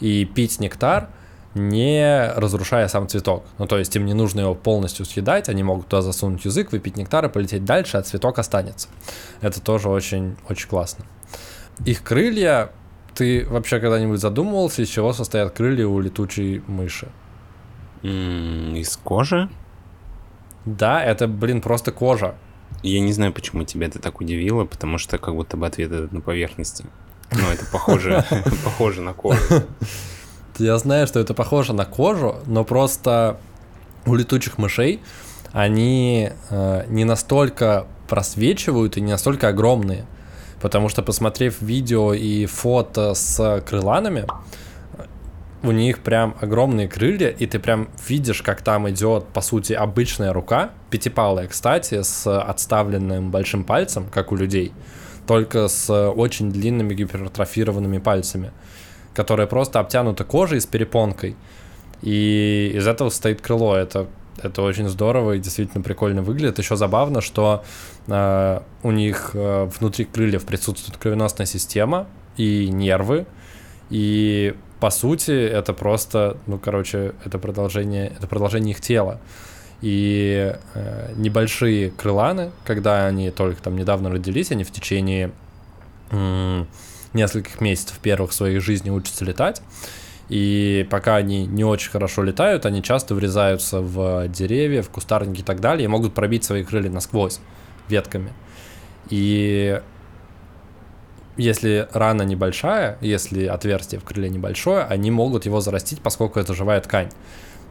и 0.00 0.24
пить 0.24 0.58
нектар, 0.58 1.10
не 1.54 2.32
разрушая 2.36 2.88
сам 2.88 3.06
цветок. 3.06 3.44
Ну, 3.58 3.66
то 3.66 3.76
есть 3.76 3.94
им 3.96 4.06
не 4.06 4.14
нужно 4.14 4.40
его 4.40 4.54
полностью 4.54 5.04
съедать, 5.04 5.50
они 5.50 5.62
могут 5.62 5.88
туда 5.88 6.00
засунуть 6.00 6.46
язык, 6.46 6.72
выпить 6.72 6.96
нектар 6.96 7.26
и 7.26 7.28
полететь 7.28 7.66
дальше, 7.66 7.98
а 7.98 8.02
цветок 8.02 8.38
останется. 8.38 8.88
Это 9.42 9.60
тоже 9.60 9.90
очень, 9.90 10.38
очень 10.48 10.70
классно. 10.70 11.04
Их 11.84 12.02
крылья, 12.02 12.70
ты 13.14 13.46
вообще 13.46 13.78
когда-нибудь 13.78 14.20
задумывался, 14.20 14.80
из 14.80 14.88
чего 14.88 15.12
состоят 15.12 15.52
крылья 15.52 15.86
у 15.86 16.00
летучей 16.00 16.62
мыши? 16.66 17.08
Из 18.02 18.96
кожи? 18.96 19.50
Да, 20.76 21.02
это, 21.02 21.26
блин, 21.28 21.60
просто 21.60 21.92
кожа. 21.92 22.34
Я 22.82 23.00
не 23.00 23.12
знаю, 23.12 23.32
почему 23.32 23.64
тебя 23.64 23.86
это 23.86 23.98
так 23.98 24.20
удивило, 24.20 24.64
потому 24.64 24.98
что 24.98 25.18
как 25.18 25.34
будто 25.34 25.56
бы 25.56 25.66
ответ 25.66 25.90
этот 25.90 26.12
на 26.12 26.20
поверхности. 26.20 26.84
Ну, 27.32 27.50
это 27.50 27.64
похоже, 27.70 28.24
похоже 28.64 29.00
на 29.02 29.12
кожу. 29.12 29.40
Я 30.58 30.78
знаю, 30.78 31.06
что 31.06 31.20
это 31.20 31.34
похоже 31.34 31.72
на 31.72 31.84
кожу, 31.84 32.36
но 32.46 32.64
просто 32.64 33.38
у 34.06 34.14
летучих 34.14 34.58
мышей 34.58 35.00
они 35.52 36.30
э, 36.50 36.84
не 36.88 37.04
настолько 37.04 37.86
просвечивают 38.08 38.96
и 38.96 39.00
не 39.00 39.12
настолько 39.12 39.48
огромные. 39.48 40.06
Потому 40.60 40.88
что, 40.88 41.02
посмотрев 41.02 41.62
видео 41.62 42.12
и 42.12 42.46
фото 42.46 43.14
с 43.14 43.62
крыланами, 43.66 44.26
у 45.62 45.72
них 45.72 46.00
прям 46.00 46.36
огромные 46.40 46.88
крылья, 46.88 47.28
и 47.28 47.46
ты 47.46 47.58
прям 47.58 47.88
видишь, 48.06 48.42
как 48.42 48.62
там 48.62 48.88
идет, 48.90 49.26
по 49.26 49.40
сути, 49.40 49.72
обычная 49.72 50.32
рука, 50.32 50.70
пятипалая, 50.90 51.48
кстати, 51.48 52.02
с 52.02 52.26
отставленным 52.26 53.30
большим 53.30 53.64
пальцем, 53.64 54.06
как 54.10 54.30
у 54.30 54.36
людей, 54.36 54.72
только 55.26 55.68
с 55.68 55.92
очень 56.10 56.52
длинными 56.52 56.94
гипертрофированными 56.94 57.98
пальцами, 57.98 58.52
которая 59.14 59.46
просто 59.46 59.80
обтянута 59.80 60.24
кожей 60.24 60.60
с 60.60 60.66
перепонкой. 60.66 61.36
И 62.02 62.72
из 62.74 62.86
этого 62.86 63.10
состоит 63.10 63.40
крыло. 63.40 63.74
Это, 63.74 64.06
это 64.40 64.62
очень 64.62 64.88
здорово 64.88 65.32
и 65.32 65.40
действительно 65.40 65.82
прикольно 65.82 66.22
выглядит. 66.22 66.58
Еще 66.58 66.76
забавно, 66.76 67.20
что 67.20 67.64
э, 68.06 68.60
у 68.84 68.90
них 68.92 69.32
э, 69.34 69.68
внутри 69.78 70.04
крыльев 70.04 70.46
присутствует 70.46 70.96
кровеносная 70.96 71.46
система 71.46 72.06
и 72.36 72.68
нервы. 72.68 73.26
И 73.90 74.54
по 74.80 74.90
сути 74.90 75.30
это 75.30 75.72
просто, 75.72 76.36
ну 76.46 76.58
короче, 76.58 77.14
это 77.24 77.38
продолжение, 77.38 78.12
это 78.16 78.26
продолжение 78.26 78.72
их 78.72 78.80
тела. 78.80 79.20
И 79.80 80.56
э, 80.74 81.12
небольшие 81.16 81.90
крыланы, 81.90 82.50
когда 82.64 83.06
они 83.06 83.30
только 83.30 83.62
там 83.62 83.76
недавно 83.76 84.10
родились, 84.10 84.50
они 84.50 84.64
в 84.64 84.72
течение 84.72 85.30
м, 86.10 86.66
нескольких 87.12 87.60
месяцев 87.60 87.98
первых 87.98 88.32
своей 88.32 88.58
жизни 88.58 88.90
учатся 88.90 89.24
летать. 89.24 89.62
И 90.28 90.86
пока 90.90 91.16
они 91.16 91.46
не 91.46 91.64
очень 91.64 91.90
хорошо 91.90 92.22
летают, 92.22 92.66
они 92.66 92.82
часто 92.82 93.14
врезаются 93.14 93.80
в 93.80 94.28
деревья, 94.28 94.82
в 94.82 94.90
кустарники 94.90 95.40
и 95.40 95.44
так 95.44 95.60
далее, 95.60 95.84
и 95.84 95.88
могут 95.88 96.12
пробить 96.12 96.44
свои 96.44 96.64
крылья 96.64 96.90
насквозь 96.90 97.40
ветками. 97.88 98.32
И 99.08 99.80
если 101.38 101.88
рана 101.92 102.22
небольшая, 102.22 102.98
если 103.00 103.46
отверстие 103.46 104.00
в 104.00 104.04
крыле 104.04 104.28
небольшое, 104.28 104.84
они 104.84 105.10
могут 105.10 105.46
его 105.46 105.60
зарастить, 105.60 106.00
поскольку 106.00 106.38
это 106.38 106.52
живая 106.52 106.80
ткань. 106.80 107.08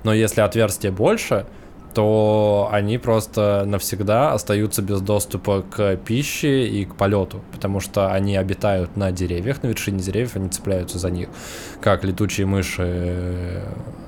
Но 0.03 0.13
если 0.13 0.41
отверстие 0.41 0.91
больше, 0.91 1.45
то 1.93 2.69
они 2.71 2.97
просто 2.97 3.63
навсегда 3.65 4.31
остаются 4.33 4.81
без 4.81 5.01
доступа 5.01 5.63
к 5.63 5.97
пище 5.97 6.67
и 6.67 6.86
к 6.86 6.95
полету, 6.95 7.41
потому 7.51 7.79
что 7.79 8.12
они 8.12 8.38
обитают 8.38 8.95
на 8.95 9.12
деревьях, 9.12 9.63
на 9.63 9.67
вершине 9.67 10.00
деревьев, 10.00 10.36
они 10.36 10.50
цепляются 10.50 11.00
за 11.00 11.09
них, 11.09 11.27
как 11.81 12.03
летучие 12.03 12.45
мыши 12.45 12.83
э, 12.86 13.63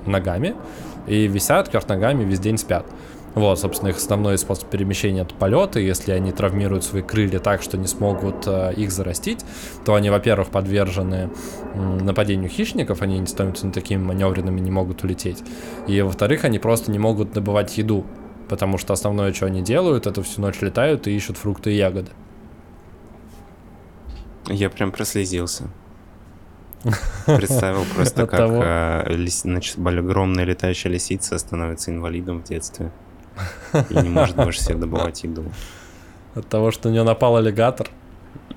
ногами, 0.06 0.54
и 1.06 1.26
висят 1.26 1.68
кверх 1.68 1.88
ногами, 1.88 2.24
весь 2.24 2.40
день 2.40 2.58
спят. 2.58 2.86
Вот, 3.34 3.60
собственно, 3.60 3.90
их 3.90 3.96
основной 3.96 4.38
способ 4.38 4.68
перемещения 4.70 5.22
это 5.22 5.34
полет, 5.34 5.76
и 5.76 5.82
если 5.82 6.10
они 6.12 6.32
травмируют 6.32 6.84
свои 6.84 7.02
крылья 7.02 7.38
так, 7.38 7.62
что 7.62 7.78
не 7.78 7.86
смогут 7.86 8.46
э, 8.46 8.72
их 8.74 8.90
зарастить, 8.90 9.44
то 9.84 9.94
они, 9.94 10.10
во-первых, 10.10 10.48
подвержены 10.50 11.30
нападению 11.74 12.50
хищников, 12.50 13.02
они 13.02 13.18
не 13.20 13.26
становятся 13.26 13.70
такими 13.70 14.02
маневренными, 14.02 14.58
не 14.58 14.72
могут 14.72 15.04
улететь, 15.04 15.44
и, 15.86 16.00
во-вторых, 16.02 16.44
они 16.44 16.58
просто 16.58 16.90
не 16.90 16.98
могут 16.98 17.32
добывать 17.32 17.78
еду, 17.78 18.04
потому 18.48 18.78
что 18.78 18.92
основное, 18.94 19.32
что 19.32 19.46
они 19.46 19.62
делают, 19.62 20.08
это 20.08 20.22
всю 20.24 20.40
ночь 20.40 20.60
летают 20.60 21.06
и 21.06 21.14
ищут 21.14 21.36
фрукты 21.36 21.72
и 21.72 21.76
ягоды. 21.76 22.10
Я 24.46 24.70
прям 24.70 24.90
прослезился. 24.90 25.68
Представил 27.26 27.84
просто, 27.94 28.26
как 28.26 28.50
э, 28.50 29.98
огромная 29.98 30.44
летающая 30.44 30.90
лисица 30.90 31.38
становится 31.38 31.92
инвалидом 31.92 32.42
в 32.42 32.44
детстве 32.44 32.90
и 33.90 33.94
не 33.94 34.08
может 34.08 34.36
больше 34.36 34.60
себе 34.60 34.76
добывать 34.76 35.22
еду. 35.22 35.44
От 36.34 36.48
того, 36.48 36.70
что 36.70 36.88
на 36.88 36.92
нее 36.92 37.02
напал 37.02 37.36
аллигатор. 37.36 37.88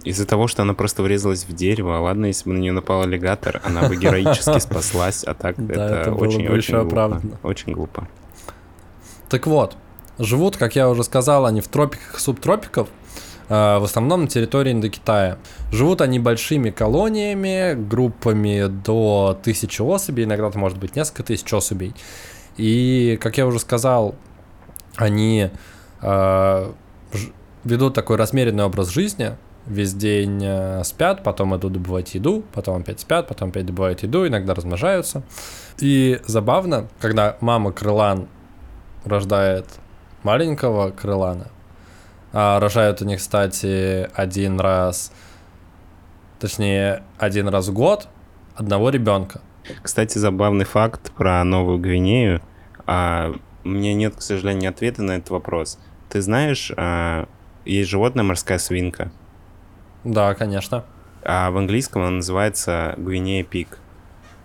Из-за 0.03 0.25
того, 0.25 0.47
что 0.47 0.61
она 0.63 0.73
просто 0.73 1.01
врезалась 1.01 1.45
в 1.45 1.53
дерево, 1.55 1.97
ладно, 1.97 2.25
если 2.25 2.49
бы 2.49 2.55
на 2.55 2.59
нее 2.59 2.73
напал 2.73 3.03
аллигатор, 3.03 3.61
она 3.63 3.87
бы 3.87 3.95
героически 3.95 4.59
спаслась, 4.59 5.23
а 5.23 5.33
так 5.33 5.57
это 5.57 6.13
очень-очень 6.13 6.77
глупо. 6.81 7.21
Очень 7.43 7.73
глупо. 7.73 8.07
Так 9.29 9.47
вот, 9.47 9.77
живут, 10.19 10.57
как 10.57 10.75
я 10.75 10.89
уже 10.89 11.03
сказал, 11.03 11.45
они 11.45 11.61
в 11.61 11.67
тропиках 11.67 12.17
и 12.17 12.19
субтропиках. 12.19 12.87
э, 13.49 13.77
в 13.79 13.83
основном 13.83 14.21
на 14.23 14.27
территории 14.27 14.73
Индокитая. 14.73 15.37
Живут 15.71 16.01
они 16.01 16.19
большими 16.19 16.69
колониями, 16.69 17.73
группами 17.73 18.67
до 18.67 19.39
тысячи 19.41 19.81
особей, 19.81 20.25
иногда 20.25 20.47
это 20.49 20.59
может 20.59 20.77
быть 20.77 20.95
несколько 20.95 21.23
тысяч 21.23 21.51
особей. 21.53 21.95
И, 22.57 23.17
как 23.21 23.37
я 23.37 23.47
уже 23.47 23.59
сказал, 23.59 24.15
они 24.95 25.49
э, 26.01 26.71
ведут 27.63 27.93
такой 27.93 28.17
размеренный 28.17 28.63
образ 28.63 28.89
жизни, 28.89 29.35
весь 29.65 29.93
день 29.93 30.41
э, 30.43 30.83
спят, 30.83 31.23
потом 31.23 31.55
идут 31.55 31.73
добывать 31.73 32.13
еду, 32.15 32.43
потом 32.53 32.81
опять 32.81 32.99
спят, 32.99 33.27
потом 33.27 33.49
опять 33.49 33.65
добывают 33.65 34.03
еду, 34.03 34.27
иногда 34.27 34.53
размножаются. 34.53 35.23
И 35.79 36.19
забавно, 36.25 36.87
когда 36.99 37.37
мама 37.39 37.71
крылан 37.71 38.27
рождает 39.05 39.67
маленького 40.23 40.91
крылана, 40.91 41.47
а 42.31 42.59
рожают 42.59 43.01
они, 43.01 43.17
кстати, 43.17 44.09
один 44.13 44.59
раз, 44.59 45.11
точнее, 46.39 47.03
один 47.17 47.47
раз 47.47 47.67
в 47.67 47.73
год 47.73 48.07
одного 48.55 48.89
ребенка. 48.89 49.41
Кстати, 49.81 50.17
забавный 50.17 50.65
факт 50.65 51.11
про 51.11 51.43
Новую 51.43 51.77
Гвинею. 51.79 52.41
А, 52.85 53.31
у 53.31 53.52
меня 53.69 53.93
нет, 53.93 54.15
к 54.15 54.21
сожалению, 54.21 54.69
ответа 54.69 55.03
на 55.03 55.13
этот 55.13 55.29
вопрос. 55.29 55.79
Ты 56.09 56.21
знаешь, 56.21 56.71
а, 56.75 57.27
есть 57.65 57.89
животное 57.89 58.23
морская 58.23 58.57
свинка. 58.57 59.11
Да, 60.03 60.33
конечно. 60.35 60.83
А 61.23 61.49
в 61.51 61.57
английском 61.57 62.01
она 62.01 62.11
называется 62.11 62.95
Гвинея 62.97 63.43
пик. 63.43 63.79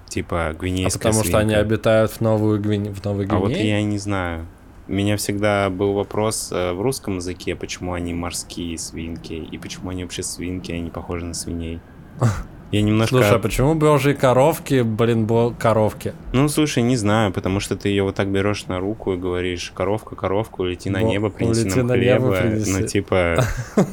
Типа 0.09 0.49
А 0.49 0.55
гвинейская 0.55 1.11
потому 1.11 1.25
что 1.25 1.39
они 1.39 1.51
свинка. 1.51 1.61
обитают 1.61 2.13
в 2.13 2.21
Новую 2.21 2.61
Гвине... 2.61 2.93
в 2.93 3.05
Новой 3.05 3.27
А 3.27 3.37
вот 3.37 3.51
Гвинее. 3.51 3.71
я 3.71 3.83
не 3.83 3.99
знаю. 3.99 4.47
У 4.87 4.93
меня 4.93 5.19
всегда 5.19 5.69
был 5.69 5.93
вопрос 5.93 6.51
э, 6.51 6.73
в 6.73 6.81
русском 6.81 7.17
языке, 7.17 7.55
почему 7.55 7.93
они 7.93 8.15
морские 8.15 8.79
свинки, 8.79 9.35
и 9.35 9.59
почему 9.59 9.91
они 9.91 10.03
вообще 10.05 10.23
свинки, 10.23 10.73
они 10.73 10.89
похожи 10.89 11.27
на 11.27 11.35
свиней. 11.35 11.81
Я 12.71 12.83
немножко... 12.83 13.17
Слушай, 13.17 13.37
а 13.37 13.39
почему 13.39 13.75
божьи 13.75 14.13
коровки, 14.13 14.83
блин, 14.83 15.25
бо... 15.25 15.55
коровки? 15.59 16.13
Ну, 16.33 16.49
слушай, 16.49 16.83
не 16.83 16.97
знаю, 16.97 17.33
потому 17.33 17.61
что 17.61 17.77
ты 17.77 17.89
ее 17.89 18.03
вот 18.03 18.15
так 18.15 18.29
берешь 18.29 18.67
на 18.67 18.79
руку 18.79 19.15
и 19.15 19.17
говоришь, 19.17 19.73
коровка, 19.75 20.17
коровка, 20.17 20.61
улети 20.61 20.91
на 20.91 21.01
Бо- 21.01 21.09
небо, 21.09 21.31
принеси 21.31 21.63
улети 21.63 21.77
нам 21.79 21.87
на 21.87 21.97
небо, 21.97 22.29
хлеба. 22.29 22.43
принеси. 22.43 22.73
Ну, 22.73 22.87
типа, 22.87 23.45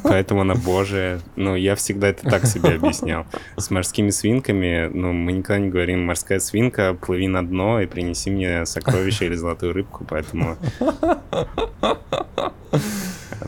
поэтому 0.04 0.42
она 0.42 0.56
божия. 0.56 1.22
Ну, 1.38 1.56
я 1.56 1.76
всегда 1.76 2.10
это 2.10 2.30
так 2.30 2.46
себе 2.46 2.72
объяснял. 2.76 3.26
С 3.56 3.72
морскими 3.72 4.10
свинками, 4.10 4.90
ну, 4.94 5.14
мы 5.14 5.32
никогда 5.32 5.60
не 5.60 5.70
говорим, 5.70 6.06
морская 6.06 6.40
свинка, 6.40 6.94
плыви 6.96 7.28
на 7.28 7.48
дно 7.48 7.80
и 7.80 7.86
принеси 7.86 8.30
мне 8.30 8.66
сокровище 8.66 9.28
или 9.28 9.36
золотую 9.36 9.74
рыбку, 9.74 10.06
поэтому... 10.08 10.58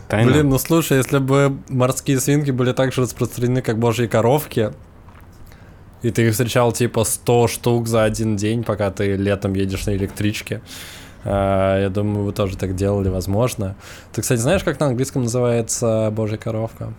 Тайна. 0.07 0.31
Блин, 0.31 0.49
ну 0.49 0.57
слушай, 0.57 0.97
если 0.97 1.17
бы 1.17 1.57
морские 1.67 2.19
свинки 2.21 2.51
были 2.51 2.71
так 2.71 2.93
же 2.93 3.01
распространены, 3.01 3.61
как 3.61 3.77
божьи 3.77 4.07
коровки, 4.07 4.71
и 6.01 6.11
ты 6.11 6.27
их 6.27 6.31
встречал 6.31 6.71
типа 6.71 7.03
100 7.03 7.47
штук 7.47 7.87
за 7.87 8.03
один 8.03 8.35
день, 8.35 8.63
пока 8.63 8.91
ты 8.91 9.15
летом 9.15 9.53
едешь 9.53 9.85
на 9.85 9.91
электричке, 9.95 10.61
а, 11.23 11.81
я 11.81 11.89
думаю, 11.89 12.25
вы 12.25 12.31
тоже 12.31 12.57
так 12.57 12.75
делали, 12.75 13.09
возможно. 13.09 13.75
Ты, 14.13 14.21
кстати, 14.21 14.39
знаешь, 14.39 14.63
как 14.63 14.79
на 14.79 14.87
английском 14.87 15.23
называется 15.23 16.09
божья 16.11 16.37
коровка? 16.37 16.93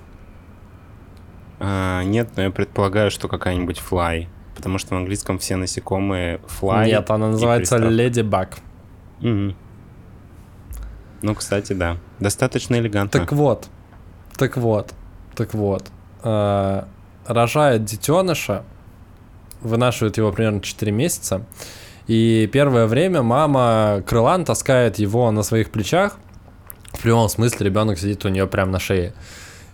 А, 1.60 2.02
нет, 2.04 2.30
но 2.36 2.42
я 2.42 2.50
предполагаю, 2.50 3.10
что 3.10 3.28
какая-нибудь 3.28 3.80
fly. 3.90 4.26
Потому 4.54 4.78
что 4.78 4.94
в 4.94 4.98
английском 4.98 5.38
все 5.38 5.56
насекомые 5.56 6.40
fly. 6.60 6.86
Нет, 6.86 7.10
она 7.10 7.28
называется 7.28 7.76
леди 7.76 8.22
баг. 8.22 8.58
Мгм. 9.20 9.54
Ну, 11.22 11.34
кстати, 11.34 11.72
да. 11.72 11.96
Достаточно 12.20 12.76
элегантно. 12.76 13.20
Так 13.20 13.32
вот, 13.32 13.68
так 14.36 14.56
вот, 14.56 14.94
так 15.34 15.54
вот. 15.54 15.84
э, 16.22 16.82
рожает 17.26 17.84
детеныша, 17.84 18.64
вынашивает 19.60 20.16
его 20.16 20.32
примерно 20.32 20.60
4 20.60 20.92
месяца, 20.92 21.44
и 22.06 22.48
первое 22.52 22.86
время 22.86 23.22
мама 23.22 24.02
крылан 24.06 24.44
таскает 24.44 24.98
его 24.98 25.30
на 25.30 25.42
своих 25.42 25.70
плечах, 25.70 26.18
в 26.92 27.02
прямом 27.02 27.28
смысле 27.28 27.66
ребенок 27.66 27.98
сидит 27.98 28.24
у 28.24 28.28
нее 28.28 28.46
прямо 28.46 28.72
на 28.72 28.80
шее. 28.80 29.12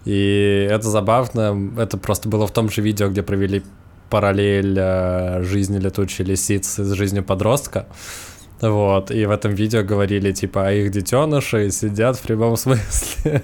И 0.05 0.67
это 0.71 0.88
забавно, 0.88 1.73
это 1.79 1.97
просто 1.97 2.29
было 2.29 2.47
в 2.47 2.50
том 2.50 2.69
же 2.69 2.83
видео, 2.83 3.09
где 3.09 3.23
провели 3.23 3.62
параллель 4.11 4.77
э, 4.79 5.42
жизни 5.42 5.79
летучей 5.79 6.25
лисицы 6.25 6.85
с 6.85 6.92
жизнью 6.92 7.25
подростка. 7.25 7.87
Вот, 8.61 9.11
и 9.11 9.27
в 9.27 9.31
этом 9.31 9.55
видео 9.55 9.83
говорили, 9.83 10.33
типа, 10.33 10.68
а 10.68 10.73
их 10.73 10.90
детеныши 10.90 11.70
сидят 11.70 12.16
в 12.16 12.23
прямом 12.23 12.57
смысле 12.59 13.42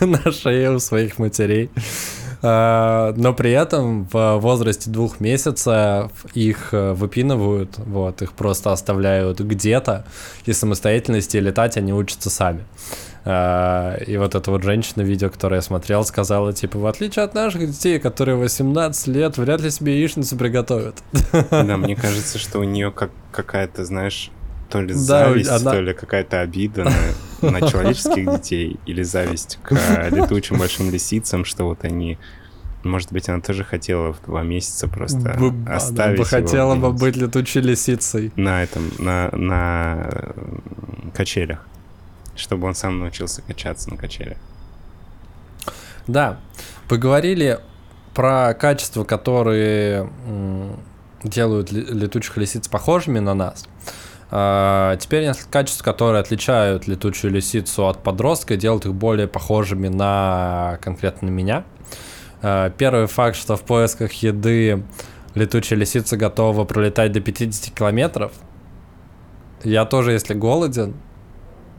на 0.00 0.30
шее 0.30 0.72
у 0.72 0.78
своих 0.78 1.18
матерей. 1.18 1.70
А, 2.48 3.12
Но 3.16 3.34
при 3.34 3.50
этом 3.50 4.04
в 4.12 4.36
возрасте 4.38 4.88
двух 4.88 5.18
месяцев 5.18 6.12
их 6.32 6.68
э, 6.72 6.92
выпинывают, 6.92 7.76
вот, 7.78 8.22
их 8.22 8.34
просто 8.34 8.72
оставляют 8.72 9.40
где-то, 9.40 10.04
и 10.44 10.52
самостоятельности 10.52 11.38
летать 11.38 11.76
они 11.76 11.92
учатся 11.92 12.30
сами. 12.30 12.64
А, 13.24 13.96
И 14.06 14.16
вот 14.16 14.36
эта 14.36 14.48
вот 14.52 14.62
женщина, 14.62 15.02
видео, 15.02 15.28
которое 15.28 15.56
я 15.56 15.62
смотрел, 15.62 16.04
сказала, 16.04 16.52
типа, 16.52 16.78
в 16.78 16.86
отличие 16.86 17.24
от 17.24 17.34
наших 17.34 17.66
детей, 17.66 17.98
которые 17.98 18.36
18 18.36 19.08
лет, 19.08 19.38
вряд 19.38 19.60
ли 19.60 19.70
себе 19.72 19.98
яичницу 19.98 20.36
приготовят. 20.36 21.02
Да, 21.50 21.76
мне 21.76 21.96
кажется, 21.96 22.38
что 22.38 22.60
у 22.60 22.64
нее 22.64 22.92
как 22.92 23.10
какая-то, 23.32 23.84
знаешь, 23.84 24.30
то 24.68 24.80
ли 24.80 24.88
Да, 24.94 25.00
зависть, 25.00 25.50
она- 25.50 25.70
то 25.72 25.80
ли 25.80 25.92
какая-то 25.94 26.40
обида 26.40 26.84
на, 27.42 27.50
на 27.50 27.68
человеческих 27.68 28.30
детей, 28.36 28.78
или 28.86 29.02
зависть 29.02 29.58
к 29.62 29.72
э, 29.72 30.10
летучим 30.10 30.58
большим 30.58 30.90
лисицам, 30.90 31.44
что 31.44 31.64
вот 31.64 31.84
они... 31.84 32.18
Может 32.82 33.12
быть, 33.12 33.28
она 33.28 33.40
тоже 33.40 33.64
хотела 33.64 34.12
в 34.12 34.22
два 34.26 34.42
месяца 34.42 34.86
просто 34.86 35.18
Б- 35.18 35.50
б- 35.50 35.66
она 35.66 35.76
оставить 35.76 36.18
бы 36.18 36.24
хотела 36.24 36.76
бы 36.76 36.92
быть 36.92 37.16
летучей 37.16 37.60
лисицей. 37.60 38.30
на 38.36 38.62
этом, 38.62 38.90
на, 38.98 39.28
на 39.32 40.08
э, 40.08 40.32
качелях, 41.14 41.66
чтобы 42.36 42.68
он 42.68 42.74
сам 42.76 42.98
научился 43.00 43.42
качаться 43.42 43.90
на 43.90 43.96
качелях. 43.96 44.38
Да, 46.06 46.38
поговорили 46.88 47.58
про 48.14 48.54
качества, 48.54 49.02
которые 49.04 50.08
делают 51.24 51.72
ле- 51.72 51.82
летучих 51.82 52.36
лисиц 52.36 52.68
похожими 52.68 53.18
на 53.18 53.34
нас. 53.34 53.66
А, 53.66 53.90
теперь 54.28 55.22
несколько 55.22 55.50
качеств, 55.50 55.82
которые 55.84 56.20
отличают 56.20 56.88
летучую 56.88 57.32
лисицу 57.32 57.86
от 57.86 58.02
подростка 58.02 58.54
и 58.54 58.56
делают 58.56 58.84
их 58.84 58.94
более 58.94 59.28
похожими 59.28 59.88
на 59.88 60.78
конкретно 60.82 61.28
меня. 61.28 61.64
А, 62.42 62.70
первый 62.70 63.06
факт, 63.06 63.36
что 63.36 63.56
в 63.56 63.62
поисках 63.62 64.12
еды 64.14 64.82
летучая 65.34 65.78
лисица 65.78 66.16
готова 66.16 66.64
пролетать 66.64 67.12
до 67.12 67.20
50 67.20 67.74
километров. 67.74 68.32
Я 69.62 69.84
тоже, 69.84 70.12
если 70.12 70.34
голоден, 70.34 70.94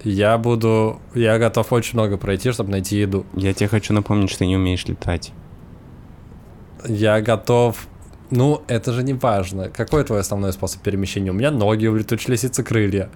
я 0.03 0.37
буду, 0.37 1.01
я 1.13 1.39
готов 1.39 1.73
очень 1.73 1.93
много 1.93 2.17
пройти, 2.17 2.51
чтобы 2.51 2.71
найти 2.71 2.97
еду. 2.97 3.25
Я 3.33 3.53
тебе 3.53 3.67
хочу 3.67 3.93
напомнить, 3.93 4.29
что 4.29 4.39
ты 4.39 4.45
не 4.45 4.55
умеешь 4.55 4.85
летать. 4.85 5.31
Я 6.87 7.21
готов. 7.21 7.87
Ну, 8.29 8.61
это 8.67 8.91
же 8.91 9.03
не 9.03 9.13
важно. 9.13 9.69
Какой 9.69 10.03
твой 10.03 10.19
основной 10.19 10.51
способ 10.51 10.81
перемещения? 10.81 11.31
У 11.31 11.33
меня 11.33 11.51
ноги, 11.51 11.87
у 11.87 11.95
лисицы 11.95 12.63
крылья. 12.63 13.09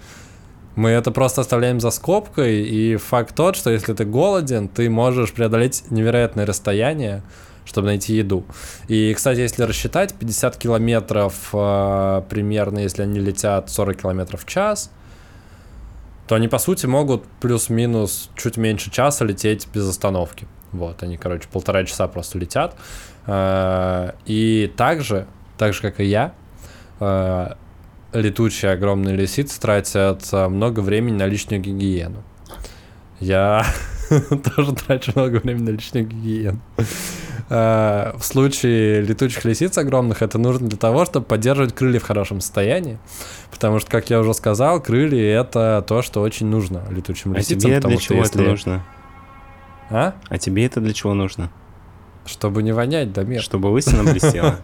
Мы 0.75 0.89
это 0.91 1.11
просто 1.11 1.41
оставляем 1.41 1.81
за 1.81 1.91
скобкой, 1.91 2.61
и 2.61 2.95
факт 2.95 3.35
тот, 3.35 3.57
что 3.57 3.69
если 3.69 3.93
ты 3.93 4.05
голоден, 4.05 4.69
ты 4.69 4.89
можешь 4.89 5.33
преодолеть 5.33 5.83
невероятное 5.89 6.45
расстояние, 6.45 7.23
чтобы 7.65 7.87
найти 7.87 8.15
еду. 8.15 8.45
И, 8.87 9.13
кстати, 9.13 9.39
если 9.39 9.63
рассчитать, 9.63 10.13
50 10.13 10.55
километров 10.55 11.49
э, 11.51 12.21
примерно, 12.29 12.79
если 12.79 13.01
они 13.01 13.19
летят 13.19 13.69
40 13.69 14.01
километров 14.01 14.45
в 14.45 14.47
час, 14.47 14.91
то 16.27 16.35
они, 16.35 16.47
по 16.47 16.57
сути, 16.57 16.85
могут 16.85 17.25
плюс-минус 17.41 18.29
чуть 18.37 18.55
меньше 18.55 18.89
часа 18.89 19.25
лететь 19.25 19.67
без 19.73 19.89
остановки. 19.89 20.47
Вот, 20.71 21.03
они, 21.03 21.17
короче, 21.17 21.47
полтора 21.51 21.83
часа 21.83 22.07
просто 22.07 22.37
летят. 22.39 22.75
Э, 23.27 24.11
И 24.25 24.71
также, 24.77 25.27
так 25.57 25.73
же, 25.73 25.81
как 25.81 25.99
и 25.99 26.05
я, 26.05 26.33
э, 26.99 27.53
летучие 28.13 28.71
огромные 28.71 29.15
лисицы 29.15 29.59
тратят 29.59 30.23
э, 30.31 30.47
много 30.47 30.79
времени 30.81 31.17
на 31.17 31.25
личную 31.27 31.61
гигиену. 31.61 32.23
Я 33.19 33.65
тоже 34.55 34.73
трачу 34.73 35.11
много 35.15 35.37
времени 35.37 35.63
на 35.63 35.69
личную 35.71 36.05
гигиену. 36.07 36.59
В 37.49 38.21
случае 38.21 39.01
летучих 39.01 39.43
лисиц 39.43 39.77
огромных 39.77 40.21
это 40.21 40.37
нужно 40.37 40.69
для 40.69 40.77
того, 40.77 41.03
чтобы 41.03 41.25
поддерживать 41.25 41.75
крылья 41.75 41.99
в 41.99 42.03
хорошем 42.03 42.39
состоянии. 42.39 42.97
Потому 43.51 43.79
что, 43.79 43.91
как 43.91 44.09
я 44.09 44.21
уже 44.21 44.33
сказал, 44.33 44.79
крылья 44.81 45.41
это 45.41 45.83
то, 45.85 46.01
что 46.01 46.21
очень 46.21 46.47
нужно 46.47 46.81
летучим 46.89 47.33
А 47.33 47.39
лисицам. 47.39 47.59
тебе 47.59 47.75
потому 47.75 47.95
для 47.95 47.99
что 47.99 48.07
чего 48.13 48.19
если... 48.23 48.41
это 48.41 48.49
нужно? 48.51 48.85
А? 49.91 50.15
А 50.29 50.37
тебе 50.37 50.65
это 50.65 50.79
для 50.79 50.93
чего 50.93 51.13
нужно? 51.13 51.49
Чтобы 52.25 52.63
не 52.63 52.71
вонять, 52.71 53.13
Дамир. 53.13 53.41
Чтобы 53.41 53.67
лысина 53.67 54.03
блестела? 54.03 54.59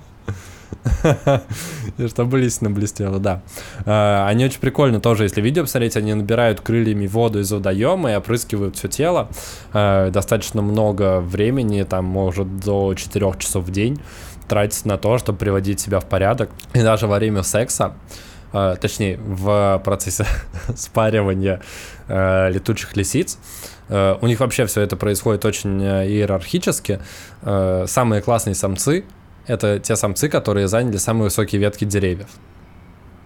И 1.98 2.08
чтобы 2.08 2.40
лисина 2.40 2.70
блестела, 2.70 3.20
да. 3.20 3.42
А, 3.86 4.28
они 4.28 4.46
очень 4.46 4.60
прикольно 4.60 5.00
тоже, 5.00 5.24
если 5.24 5.42
видео 5.42 5.64
посмотреть, 5.64 5.98
они 5.98 6.14
набирают 6.14 6.62
крыльями 6.62 7.08
воду 7.08 7.40
из 7.40 7.52
водоема 7.52 8.12
и 8.12 8.16
опрыскивают 8.16 8.76
все 8.76 8.88
тело. 8.88 9.30
А, 9.74 10.10
достаточно 10.10 10.62
много 10.62 11.20
времени, 11.20 11.84
там, 11.84 12.06
может, 12.06 12.60
до 12.60 12.94
4 12.94 13.34
часов 13.40 13.66
в 13.66 13.72
день 13.72 14.00
тратить 14.48 14.86
на 14.86 14.98
то, 14.98 15.18
чтобы 15.18 15.38
приводить 15.38 15.80
себя 15.80 16.00
в 16.00 16.06
порядок. 16.06 16.50
И 16.74 16.82
даже 16.82 17.08
во 17.08 17.18
время 17.18 17.44
секса, 17.44 17.96
точнее, 18.52 19.18
в 19.18 19.82
процессе 19.84 20.26
спаривания 20.76 21.62
летучих 22.08 22.96
лисиц, 22.96 23.38
у 23.90 24.28
них 24.28 24.40
вообще 24.40 24.66
все 24.66 24.82
это 24.82 24.96
происходит 24.96 25.46
очень 25.46 25.82
иерархически. 25.82 27.00
Самые 27.42 28.22
классные 28.22 28.56
самцы 28.56 29.06
это 29.48 29.80
те 29.80 29.96
самцы, 29.96 30.30
которые 30.30 30.68
заняли 30.68 30.98
самые 30.98 31.26
высокие 31.26 31.60
ветки 31.60 31.86
деревьев. 31.86 32.28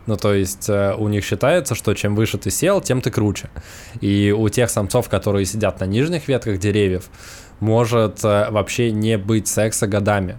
Ну, 0.08 0.18
то 0.18 0.34
есть 0.34 0.70
э, 0.70 0.96
у 0.98 1.08
них 1.10 1.24
считается, 1.24 1.76
что 1.76 1.94
чем 1.94 2.16
выше 2.16 2.38
ты 2.38 2.50
сел, 2.50 2.82
тем 2.82 3.02
ты 3.02 3.12
круче. 3.12 3.50
И 4.02 4.34
у 4.36 4.50
тех 4.50 4.70
самцов, 4.70 5.10
которые 5.10 5.46
сидят 5.46 5.80
на 5.80 5.86
нижних 5.86 6.28
ветках 6.28 6.58
деревьев, 6.58 7.10
может 7.60 8.24
э, 8.24 8.50
вообще 8.50 8.92
не 8.92 9.18
быть 9.18 9.48
секса 9.48 9.88
годами. 9.88 10.38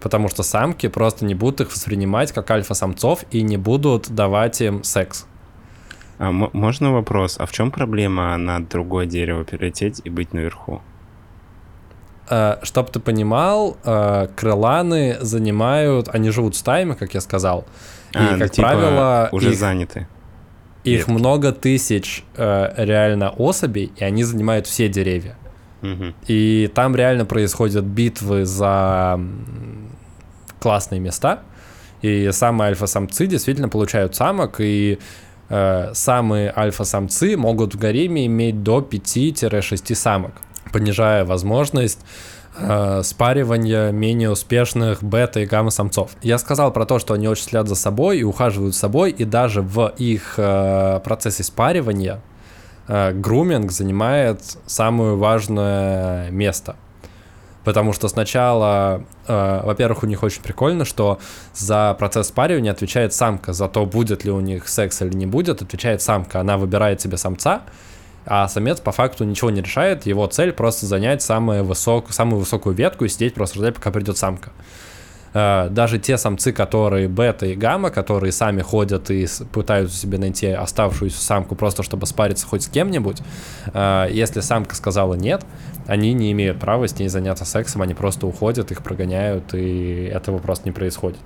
Потому 0.00 0.28
что 0.28 0.42
самки 0.42 0.88
просто 0.88 1.24
не 1.24 1.34
будут 1.34 1.60
их 1.60 1.72
воспринимать 1.72 2.32
как 2.32 2.50
альфа-самцов 2.50 3.24
и 3.30 3.42
не 3.42 3.56
будут 3.56 4.10
давать 4.10 4.60
им 4.60 4.82
секс. 4.82 5.26
А 6.18 6.32
можно 6.32 6.92
вопрос? 6.92 7.36
А 7.38 7.46
в 7.46 7.52
чем 7.52 7.70
проблема 7.70 8.36
на 8.36 8.60
другое 8.60 9.06
дерево 9.06 9.44
перелететь 9.44 10.02
и 10.04 10.10
быть 10.10 10.34
наверху? 10.34 10.82
Э, 12.28 12.56
Чтобы 12.62 12.90
ты 12.90 13.00
понимал, 13.00 13.76
э, 13.84 14.28
крыланы 14.36 15.16
занимают, 15.20 16.08
они 16.10 16.30
живут 16.30 16.56
стаями, 16.56 16.92
как 16.92 17.14
я 17.14 17.20
сказал. 17.20 17.64
И, 18.12 18.18
а, 18.18 18.38
как 18.38 18.50
типа 18.50 18.68
правило, 18.68 19.28
уже 19.32 19.50
их, 19.52 19.58
заняты. 19.58 20.06
Их 20.84 20.98
Ветки. 20.98 21.10
много 21.10 21.52
тысяч 21.52 22.22
э, 22.36 22.72
реально 22.76 23.30
особей, 23.30 23.90
и 23.96 24.04
они 24.04 24.22
занимают 24.22 24.66
все 24.66 24.88
деревья. 24.88 25.36
Угу. 25.82 26.14
И 26.26 26.70
там 26.74 26.94
реально 26.94 27.24
происходят 27.24 27.84
битвы 27.84 28.44
за 28.44 29.18
классные 30.60 31.00
места. 31.00 31.40
И 32.02 32.30
самые 32.32 32.68
альфа-самцы 32.68 33.26
действительно 33.26 33.68
получают 33.68 34.14
самок, 34.14 34.60
и 34.60 34.98
э, 35.48 35.90
самые 35.94 36.52
альфа-самцы 36.56 37.36
могут 37.36 37.74
в 37.74 37.78
гареме 37.78 38.26
иметь 38.26 38.62
до 38.62 38.78
5-6 38.78 39.94
самок 39.94 40.32
понижая 40.70 41.24
возможность 41.24 42.00
э, 42.56 43.02
спаривания 43.02 43.90
менее 43.90 44.30
успешных 44.30 45.02
бета 45.02 45.40
и 45.40 45.46
гамма-самцов. 45.46 46.12
Я 46.22 46.38
сказал 46.38 46.72
про 46.72 46.86
то, 46.86 46.98
что 46.98 47.14
они 47.14 47.28
очень 47.28 47.44
следят 47.44 47.68
за 47.68 47.74
собой 47.74 48.18
и 48.18 48.22
ухаживают 48.22 48.74
за 48.74 48.80
собой, 48.80 49.10
и 49.10 49.24
даже 49.24 49.62
в 49.62 49.92
их 49.96 50.34
э, 50.36 51.00
процессе 51.04 51.42
спаривания 51.42 52.20
э, 52.88 53.12
груминг 53.12 53.70
занимает 53.72 54.42
самое 54.66 55.16
важное 55.16 56.30
место. 56.30 56.76
Потому 57.64 57.92
что 57.92 58.08
сначала, 58.08 59.04
э, 59.26 59.60
во-первых, 59.64 60.02
у 60.02 60.06
них 60.06 60.22
очень 60.22 60.42
прикольно, 60.42 60.84
что 60.84 61.18
за 61.54 61.94
процесс 61.98 62.28
спаривания 62.28 62.72
отвечает 62.72 63.12
самка, 63.12 63.52
за 63.52 63.68
то, 63.68 63.84
будет 63.84 64.24
ли 64.24 64.30
у 64.30 64.40
них 64.40 64.68
секс 64.68 65.02
или 65.02 65.14
не 65.14 65.26
будет, 65.26 65.60
отвечает 65.60 66.00
самка. 66.00 66.40
Она 66.40 66.56
выбирает 66.56 67.00
себе 67.00 67.18
самца, 67.18 67.62
а 68.24 68.48
самец 68.48 68.80
по 68.80 68.92
факту 68.92 69.24
ничего 69.24 69.50
не 69.50 69.60
решает, 69.60 70.06
его 70.06 70.26
цель 70.26 70.52
просто 70.52 70.86
занять 70.86 71.22
самую, 71.22 71.64
высок, 71.64 72.12
самую 72.12 72.40
высокую 72.40 72.74
ветку 72.74 73.04
и 73.04 73.08
сидеть 73.08 73.34
просто 73.34 73.58
ждать, 73.58 73.74
пока 73.74 73.90
придет 73.90 74.16
самка. 74.16 74.52
Э, 75.32 75.68
даже 75.70 75.98
те 75.98 76.18
самцы, 76.18 76.52
которые 76.52 77.08
бета 77.08 77.46
и 77.46 77.54
гамма, 77.54 77.90
которые 77.90 78.32
сами 78.32 78.62
ходят 78.62 79.10
и 79.10 79.26
пытаются 79.52 79.96
себе 79.96 80.18
найти 80.18 80.48
оставшуюся 80.48 81.20
самку 81.20 81.54
просто 81.54 81.82
чтобы 81.82 82.06
спариться 82.06 82.46
хоть 82.46 82.64
с 82.64 82.68
кем-нибудь, 82.68 83.18
э, 83.72 84.08
если 84.10 84.40
самка 84.40 84.74
сказала 84.74 85.14
нет, 85.14 85.44
они 85.90 86.12
не 86.12 86.30
имеют 86.30 86.60
права 86.60 86.86
с 86.86 86.96
ней 87.00 87.08
заняться 87.08 87.44
сексом, 87.44 87.82
они 87.82 87.94
просто 87.94 88.24
уходят, 88.28 88.70
их 88.70 88.80
прогоняют, 88.84 89.54
и 89.54 90.04
этого 90.04 90.38
просто 90.38 90.68
не 90.68 90.72
происходит. 90.72 91.18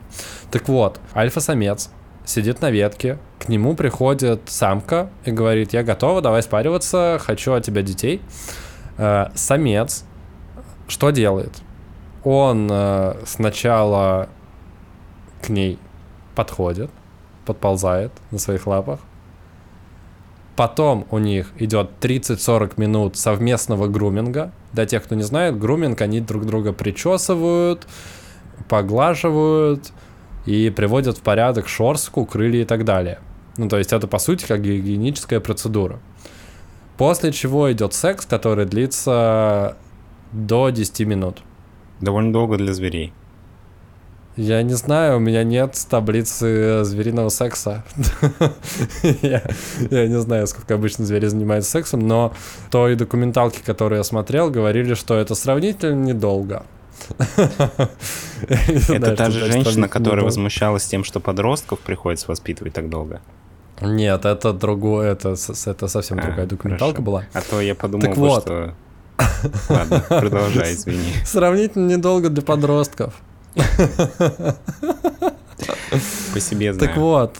Так 0.50 0.68
вот, 0.68 0.98
альфа-самец 1.14 1.90
сидит 2.24 2.62
на 2.62 2.70
ветке, 2.70 3.18
к 3.38 3.50
нему 3.50 3.76
приходит 3.76 4.40
самка 4.46 5.10
и 5.26 5.32
говорит, 5.32 5.74
я 5.74 5.82
готова, 5.82 6.22
давай 6.22 6.42
спариваться, 6.42 7.18
хочу 7.20 7.52
от 7.52 7.62
тебя 7.62 7.82
детей. 7.82 8.22
Э, 8.96 9.26
самец 9.34 10.06
что 10.88 11.10
делает? 11.10 11.52
Он 12.24 12.66
э, 12.70 13.16
сначала 13.26 14.30
к 15.42 15.50
ней 15.50 15.78
подходит, 16.34 16.90
подползает 17.44 18.12
на 18.30 18.38
своих 18.38 18.66
лапах, 18.66 19.00
Потом 20.56 21.06
у 21.10 21.18
них 21.18 21.50
идет 21.58 21.90
30-40 22.00 22.74
минут 22.76 23.16
совместного 23.16 23.88
груминга. 23.88 24.52
Для 24.72 24.86
тех, 24.86 25.02
кто 25.02 25.14
не 25.14 25.22
знает, 25.22 25.58
груминг, 25.58 26.00
они 26.00 26.20
друг 26.20 26.46
друга 26.46 26.72
причесывают, 26.72 27.86
поглаживают, 28.68 29.92
и 30.46 30.70
приводят 30.70 31.18
в 31.18 31.22
порядок 31.22 31.68
шорстку, 31.68 32.26
крылья 32.26 32.62
и 32.62 32.64
так 32.64 32.84
далее. 32.84 33.18
Ну, 33.56 33.68
то 33.68 33.78
есть 33.78 33.92
это, 33.92 34.06
по 34.06 34.18
сути, 34.18 34.44
как 34.46 34.62
гигиеническая 34.62 35.40
процедура. 35.40 36.00
После 36.96 37.32
чего 37.32 37.72
идет 37.72 37.94
секс, 37.94 38.26
который 38.26 38.66
длится 38.66 39.76
до 40.32 40.70
10 40.70 41.00
минут. 41.06 41.42
Довольно 42.00 42.32
долго 42.32 42.56
для 42.56 42.72
зверей. 42.72 43.12
Я 44.36 44.62
не 44.62 44.74
знаю, 44.74 45.18
у 45.18 45.20
меня 45.20 45.44
нет 45.44 45.78
таблицы 45.88 46.82
звериного 46.84 47.28
секса. 47.28 47.84
я, 49.22 49.42
я 49.90 50.08
не 50.08 50.20
знаю, 50.20 50.48
сколько 50.48 50.74
обычно 50.74 51.04
звери 51.04 51.26
занимаются 51.26 51.70
сексом, 51.70 52.00
но 52.00 52.32
той 52.70 52.96
документалки, 52.96 53.60
которую 53.64 53.98
я 53.98 54.04
смотрел, 54.04 54.50
говорили, 54.50 54.94
что 54.94 55.14
это 55.14 55.36
сравнительно 55.36 56.02
недолго. 56.02 56.64
Это 58.48 59.16
та 59.16 59.30
же 59.30 59.50
женщина, 59.50 59.88
которая 59.88 60.24
возмущалась 60.24 60.84
тем, 60.84 61.04
что 61.04 61.20
подростков 61.20 61.80
приходится 61.80 62.26
воспитывать 62.28 62.72
так 62.72 62.88
долго. 62.88 63.20
Нет, 63.80 64.24
это 64.24 64.52
другое, 64.52 65.12
это, 65.12 65.34
это 65.66 65.88
совсем 65.88 66.18
а, 66.18 66.22
другая 66.22 66.46
документалка 66.46 67.02
была. 67.02 67.24
А 67.32 67.40
то 67.40 67.60
я 67.60 67.74
подумал, 67.74 68.06
так 68.06 68.16
вот. 68.16 68.42
что... 68.42 68.74
Ладно, 69.68 70.04
продолжай, 70.08 70.74
извини. 70.74 71.12
Сравнительно 71.24 71.90
недолго 71.90 72.30
для 72.30 72.42
подростков. 72.42 73.14
По 76.32 76.40
себе 76.40 76.72
знаю. 76.72 76.88
Так 76.88 76.96
вот, 76.96 77.38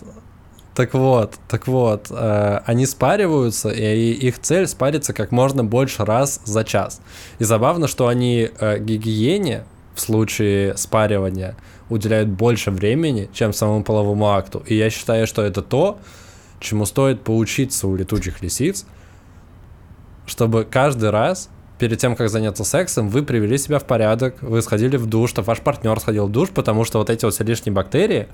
так 0.74 0.94
вот, 0.94 1.38
так 1.48 1.66
вот, 1.66 2.08
э, 2.10 2.60
они 2.66 2.86
спариваются, 2.86 3.70
и 3.70 4.10
их 4.12 4.40
цель 4.40 4.66
спариться 4.66 5.12
как 5.12 5.30
можно 5.30 5.64
больше 5.64 6.04
раз 6.04 6.40
за 6.44 6.64
час. 6.64 7.00
И 7.38 7.44
забавно, 7.44 7.86
что 7.86 8.08
они 8.08 8.50
э, 8.58 8.78
гигиене 8.78 9.64
в 9.94 10.00
случае 10.00 10.76
спаривания 10.76 11.56
уделяют 11.90 12.28
больше 12.28 12.70
времени, 12.70 13.28
чем 13.32 13.52
самому 13.52 13.84
половому 13.84 14.30
акту. 14.30 14.64
И 14.66 14.74
я 14.74 14.90
считаю, 14.90 15.26
что 15.26 15.42
это 15.42 15.62
то, 15.62 15.98
чему 16.58 16.86
стоит 16.86 17.22
поучиться 17.22 17.86
у 17.86 17.94
летучих 17.94 18.42
лисиц, 18.42 18.84
чтобы 20.26 20.64
каждый 20.64 21.10
раз 21.10 21.50
перед 21.78 21.98
тем, 21.98 22.16
как 22.16 22.28
заняться 22.28 22.64
сексом, 22.64 23.08
вы 23.08 23.22
привели 23.22 23.58
себя 23.58 23.78
в 23.78 23.84
порядок, 23.84 24.36
вы 24.42 24.62
сходили 24.62 24.96
в 24.96 25.06
душ, 25.06 25.30
чтобы 25.30 25.46
ваш 25.46 25.60
партнер 25.60 25.98
сходил 26.00 26.26
в 26.26 26.30
душ, 26.32 26.50
потому 26.50 26.84
что 26.84 26.98
вот 26.98 27.10
эти 27.10 27.24
вот 27.24 27.34
все 27.34 27.44
лишние 27.44 27.72
бактерии, 27.72 28.28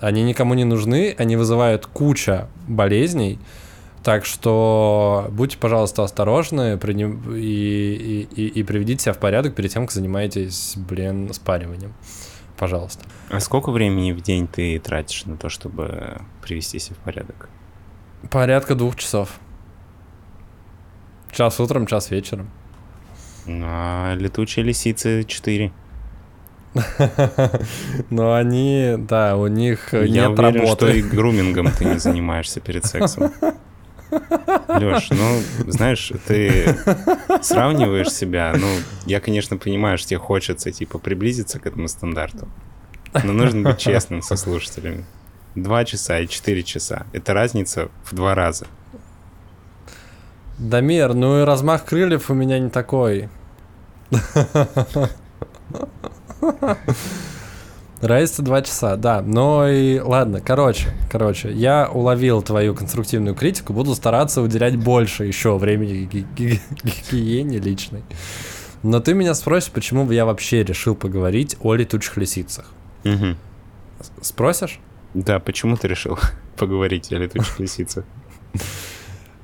они 0.00 0.22
никому 0.22 0.54
не 0.54 0.64
нужны, 0.64 1.14
они 1.18 1.36
вызывают 1.36 1.86
куча 1.86 2.48
болезней. 2.66 3.38
Так 4.02 4.26
что 4.26 5.28
будьте, 5.30 5.56
пожалуйста, 5.56 6.04
осторожны 6.04 6.78
и, 6.78 7.02
и, 7.34 8.28
и, 8.36 8.46
и 8.48 8.62
приведите 8.62 9.04
себя 9.04 9.12
в 9.14 9.18
порядок 9.18 9.54
перед 9.54 9.72
тем, 9.72 9.86
как 9.86 9.92
занимаетесь, 9.92 10.74
блин, 10.76 11.32
спариванием. 11.32 11.94
Пожалуйста. 12.58 13.04
А 13.30 13.40
сколько 13.40 13.70
времени 13.70 14.12
в 14.12 14.20
день 14.20 14.46
ты 14.46 14.78
тратишь 14.78 15.24
на 15.24 15.36
то, 15.36 15.48
чтобы 15.48 16.20
привести 16.42 16.78
себя 16.78 16.96
в 16.96 17.04
порядок? 17.04 17.48
Порядка 18.30 18.74
двух 18.74 18.96
часов. 18.96 19.40
Час 21.34 21.58
утром, 21.58 21.86
час 21.86 22.10
вечером. 22.10 22.48
Ну, 23.46 23.66
а 23.68 24.14
летучие 24.14 24.64
лисицы 24.64 25.24
четыре. 25.24 25.72
Но 28.10 28.34
они, 28.34 28.94
да, 28.98 29.36
у 29.36 29.48
них 29.48 29.92
Я 29.92 30.06
нет 30.06 30.28
уверен, 30.30 30.60
работы. 30.60 30.76
что 30.76 30.88
и 30.88 31.02
грумингом 31.02 31.70
ты 31.72 31.84
не 31.84 31.98
занимаешься 31.98 32.60
перед 32.60 32.84
сексом. 32.84 33.32
Леш, 34.68 35.10
ну, 35.10 35.42
знаешь, 35.66 36.12
ты 36.26 36.76
сравниваешь 37.42 38.12
себя, 38.12 38.54
ну, 38.56 38.68
я, 39.06 39.20
конечно, 39.20 39.56
понимаю, 39.56 39.98
что 39.98 40.10
тебе 40.10 40.18
хочется, 40.18 40.70
типа, 40.70 40.98
приблизиться 40.98 41.58
к 41.58 41.66
этому 41.66 41.88
стандарту, 41.88 42.48
но 43.24 43.32
нужно 43.32 43.70
быть 43.70 43.78
честным 43.78 44.22
со 44.22 44.36
слушателями. 44.36 45.04
Два 45.56 45.84
часа 45.84 46.20
и 46.20 46.28
четыре 46.28 46.62
часа. 46.62 47.06
Это 47.12 47.34
разница 47.34 47.88
в 48.04 48.14
два 48.14 48.34
раза. 48.34 48.66
Дамир, 50.58 51.14
ну 51.14 51.40
и 51.40 51.44
размах 51.44 51.84
крыльев 51.84 52.30
у 52.30 52.34
меня 52.34 52.58
не 52.58 52.70
такой. 52.70 53.28
Разница 58.00 58.42
два 58.42 58.60
часа, 58.62 58.96
да. 58.96 59.22
Но 59.22 59.66
и 59.68 59.98
ладно, 59.98 60.40
короче, 60.40 60.88
короче, 61.10 61.50
я 61.52 61.88
уловил 61.90 62.42
твою 62.42 62.74
конструктивную 62.74 63.34
критику, 63.34 63.72
буду 63.72 63.94
стараться 63.94 64.42
уделять 64.42 64.76
больше 64.76 65.24
еще 65.24 65.56
времени 65.56 66.04
ги- 66.04 66.26
ги- 66.36 66.60
гигиене 66.82 67.58
личной. 67.58 68.02
Но 68.82 69.00
ты 69.00 69.14
меня 69.14 69.32
спросишь, 69.34 69.70
почему 69.70 70.10
я 70.12 70.26
вообще 70.26 70.62
решил 70.64 70.94
поговорить 70.94 71.56
о 71.60 71.74
летучих 71.74 72.16
лисицах. 72.18 72.66
С- 73.04 74.28
Спросишь? 74.28 74.80
Да, 75.14 75.38
почему 75.40 75.76
ты 75.76 75.88
решил 75.88 76.18
поговорить 76.58 77.10
о 77.12 77.16
летучих 77.16 77.58
лисицах? 77.58 78.04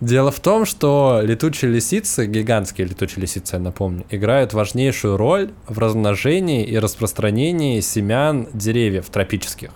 Дело 0.00 0.30
в 0.30 0.40
том, 0.40 0.64
что 0.64 1.20
летучие 1.22 1.70
лисицы, 1.70 2.26
гигантские 2.26 2.86
летучие 2.86 3.20
лисицы, 3.20 3.56
я 3.56 3.60
напомню, 3.60 4.06
играют 4.08 4.54
важнейшую 4.54 5.18
роль 5.18 5.50
в 5.68 5.78
размножении 5.78 6.64
и 6.64 6.78
распространении 6.78 7.80
семян 7.80 8.48
деревьев 8.54 9.10
тропических. 9.10 9.70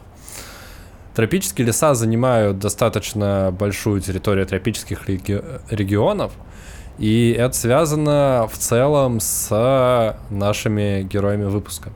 Тропические 1.14 1.66
леса 1.66 1.94
занимают 1.94 2.58
достаточно 2.58 3.54
большую 3.56 4.00
территорию 4.00 4.46
тропических 4.46 5.08
реги- 5.08 5.44
регионов, 5.68 6.32
и 6.98 7.36
это 7.38 7.54
связано 7.54 8.48
в 8.50 8.56
целом 8.56 9.20
с 9.20 10.16
нашими 10.30 11.02
героями 11.02 11.44
выпуска. 11.44 11.90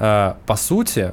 А, 0.00 0.36
По 0.46 0.56
сути, 0.56 1.12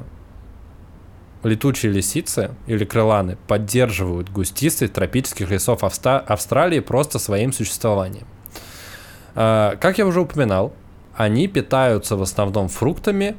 летучие 1.44 1.92
лисицы 1.92 2.50
или 2.66 2.84
крыланы 2.84 3.36
поддерживают 3.46 4.30
густистость 4.30 4.92
тропических 4.94 5.50
лесов 5.50 5.84
Авста- 5.84 6.20
Австралии 6.20 6.80
просто 6.80 7.18
своим 7.18 7.52
существованием. 7.52 8.26
А, 9.34 9.76
Как 9.76 9.98
я 9.98 10.06
уже 10.06 10.20
упоминал, 10.20 10.72
они 11.16 11.46
питаются 11.48 12.16
в 12.16 12.22
основном 12.22 12.68
фруктами, 12.68 13.36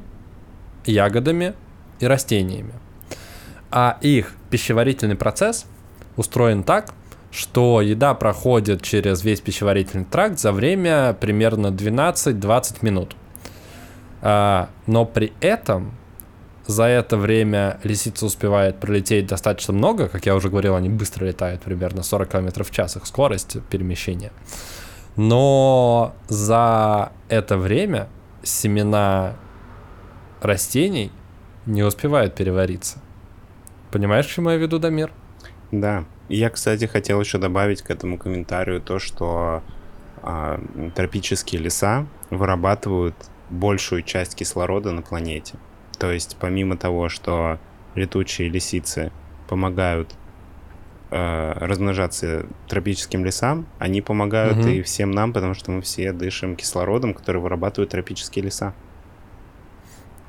ягодами 0.86 1.54
и 2.00 2.08
растениями. 2.08 2.74
А 3.72 3.98
их 4.02 4.34
пищеварительный 4.50 5.15
процесс 5.15 5.65
устроен 6.15 6.63
так, 6.63 6.94
что 7.32 7.82
еда 7.82 8.13
проходит 8.13 8.82
через 8.82 9.24
весь 9.24 9.41
пищеварительный 9.41 10.06
тракт 10.06 10.39
за 10.39 10.54
время 10.54 11.13
примерно 11.20 11.68
12-20 11.68 12.78
минут. 12.82 13.15
А, 14.22 14.70
Но 14.86 15.06
при 15.06 15.34
этом 15.41 15.91
за 16.67 16.86
это 16.86 17.17
время 17.17 17.80
лисица 17.84 18.25
успевает 18.25 18.80
пролететь 18.80 19.28
достаточно 19.28 19.73
много, 19.73 20.08
как 20.08 20.25
я 20.25 20.36
уже 20.36 20.49
говорил, 20.49 20.75
они 20.75 20.89
быстро 20.89 21.25
летают, 21.25 21.62
примерно 21.62 22.04
40 22.04 22.30
км 22.30 22.63
в 22.63 22.71
час, 22.71 22.97
их 22.97 23.06
скорость 23.06 23.58
перемещения. 23.69 24.32
Но 25.15 26.15
за 26.28 27.12
это 27.30 27.58
время 27.58 28.10
семена 28.43 29.36
растений 30.41 31.12
не 31.65 31.84
успевают 31.84 32.36
перевариться. 32.36 32.99
Понимаешь, 33.91 34.28
к 34.28 34.30
чему 34.30 34.49
я 34.49 34.58
веду, 34.58 34.80
Дамир? 34.80 35.12
Да. 35.71 36.06
Я, 36.28 36.49
кстати, 36.49 36.86
хотел 36.86 37.21
еще 37.21 37.38
добавить 37.38 37.82
к 37.82 37.89
этому 37.91 38.17
комментарию 38.17 38.82
то, 38.82 38.99
что 38.99 39.62
а, 40.21 40.60
тропические 40.95 41.62
леса 41.62 42.08
вырабатывают 42.30 43.15
большую 43.49 44.01
часть 44.01 44.36
кислорода 44.36 44.91
на 44.91 45.01
планете. 45.01 45.56
То 45.98 46.12
есть, 46.12 46.38
помимо 46.40 46.78
того, 46.78 47.10
что 47.10 47.60
летучие 47.96 48.50
лисицы 48.50 49.12
помогают 49.48 50.14
э, 51.12 51.54
размножаться 51.60 52.46
тропическим 52.68 53.24
лесам, 53.24 53.68
они 53.80 54.02
помогают 54.02 54.58
Мгм. 54.58 54.68
и 54.70 54.82
всем 54.82 55.12
нам, 55.12 55.34
потому 55.34 55.54
что 55.54 55.72
мы 55.72 55.82
все 55.82 56.12
дышим 56.12 56.56
кислородом, 56.56 57.14
который 57.14 57.40
вырабатывают 57.42 57.92
тропические 57.92 58.46
леса. 58.46 58.74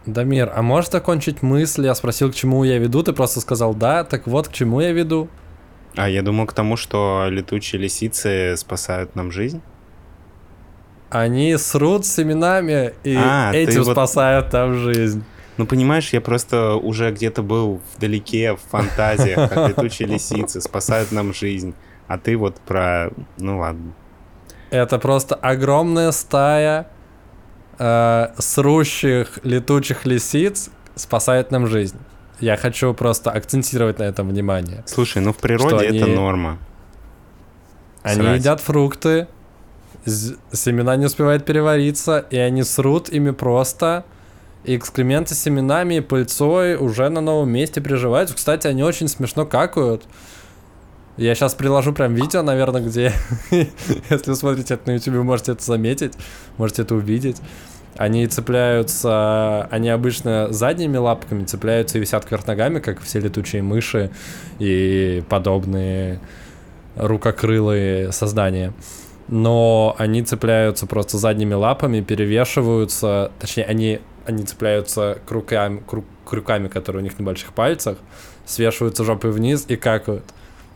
Дамир, 0.04 0.52
а 0.54 0.62
можешь 0.62 0.90
закончить 0.90 1.42
мысль? 1.42 1.86
Я 1.86 1.94
спросил, 1.96 2.30
к 2.30 2.34
чему 2.34 2.62
я 2.62 2.78
веду, 2.78 3.02
ты 3.02 3.12
просто 3.12 3.40
сказал 3.40 3.74
да, 3.74 4.04
так 4.04 4.26
вот, 4.28 4.46
к 4.48 4.52
чему 4.52 4.80
я 4.80 4.92
веду. 4.92 5.28
А 5.96 6.08
я 6.08 6.22
думал 6.22 6.46
к 6.46 6.52
тому, 6.52 6.76
что 6.76 7.26
летучие 7.28 7.80
лисицы 7.80 8.54
спасают 8.56 9.16
нам 9.16 9.32
жизнь. 9.32 9.62
Они 11.10 11.56
срут 11.56 12.04
семенами 12.04 12.92
и 13.02 13.16
А, 13.16 13.52
этим 13.52 13.82
вот- 13.82 13.92
спасают 13.92 14.50
там 14.50 14.74
жизнь. 14.74 15.24
Ну, 15.56 15.66
понимаешь, 15.66 16.12
я 16.12 16.20
просто 16.20 16.74
уже 16.74 17.10
где-то 17.10 17.42
был 17.42 17.80
вдалеке, 17.96 18.54
в 18.56 18.60
фантазиях, 18.70 19.48
как 19.50 19.70
летучие 19.70 20.08
лисицы 20.08 20.60
спасают 20.60 21.12
нам 21.12 21.32
жизнь. 21.32 21.74
А 22.08 22.18
ты 22.18 22.36
вот 22.36 22.56
про... 22.60 23.10
Ну 23.38 23.58
ладно. 23.58 23.92
Это 24.70 24.98
просто 24.98 25.34
огромная 25.34 26.12
стая 26.12 26.88
э, 27.78 28.28
срущих 28.38 29.38
летучих 29.42 30.04
лисиц 30.06 30.70
спасает 30.94 31.50
нам 31.50 31.66
жизнь. 31.66 31.98
Я 32.40 32.56
хочу 32.56 32.92
просто 32.92 33.30
акцентировать 33.30 33.98
на 33.98 34.04
этом 34.04 34.28
внимание. 34.28 34.82
Слушай, 34.86 35.22
ну 35.22 35.32
в 35.32 35.36
природе 35.38 35.88
они- 35.88 35.98
это 35.98 36.06
норма. 36.06 36.58
Они 38.02 38.20
Срать. 38.20 38.38
едят 38.40 38.60
фрукты, 38.60 39.26
семена 40.04 40.94
не 40.96 41.06
успевают 41.06 41.44
перевариться, 41.44 42.24
и 42.30 42.36
они 42.36 42.62
срут 42.62 43.08
ими 43.08 43.30
просто. 43.30 44.04
И 44.66 44.76
экскременты 44.76 45.34
с 45.34 45.38
семенами 45.38 45.94
и 45.94 46.00
пыльцой 46.00 46.74
уже 46.74 47.08
на 47.08 47.20
новом 47.20 47.50
месте 47.50 47.80
приживаются. 47.80 48.34
Кстати, 48.34 48.66
они 48.66 48.82
очень 48.82 49.06
смешно 49.06 49.46
какают. 49.46 50.02
Я 51.16 51.36
сейчас 51.36 51.54
приложу 51.54 51.92
прям 51.92 52.14
видео, 52.14 52.42
наверное, 52.42 52.82
где, 52.82 53.12
если 54.10 54.34
смотрите 54.34 54.74
это 54.74 54.90
на 54.90 54.96
YouTube, 54.96 55.22
можете 55.22 55.52
это 55.52 55.64
заметить, 55.64 56.14
можете 56.58 56.82
это 56.82 56.96
увидеть. 56.96 57.36
Они 57.96 58.26
цепляются, 58.26 59.68
они 59.70 59.88
обычно 59.88 60.52
задними 60.52 60.96
лапками 60.96 61.44
цепляются 61.44 61.96
и 61.96 62.00
висят 62.00 62.24
кверх 62.26 62.46
ногами, 62.48 62.80
как 62.80 63.00
все 63.00 63.20
летучие 63.20 63.62
мыши 63.62 64.10
и 64.58 65.22
подобные 65.28 66.20
рукокрылые 66.96 68.10
создания. 68.10 68.72
Но 69.28 69.94
они 69.96 70.22
цепляются 70.22 70.86
просто 70.86 71.18
задними 71.18 71.54
лапами, 71.54 72.00
перевешиваются, 72.00 73.30
точнее, 73.38 73.64
они, 73.64 74.00
они 74.26 74.44
цепляются 74.44 75.18
крюками, 75.26 75.82
крю- 75.86 76.04
крюками, 76.24 76.68
которые 76.68 77.00
у 77.00 77.04
них 77.04 77.18
на 77.18 77.24
больших 77.24 77.52
пальцах, 77.52 77.98
свешиваются 78.44 79.04
жопой 79.04 79.30
вниз 79.30 79.64
и 79.68 79.76
какают. 79.76 80.24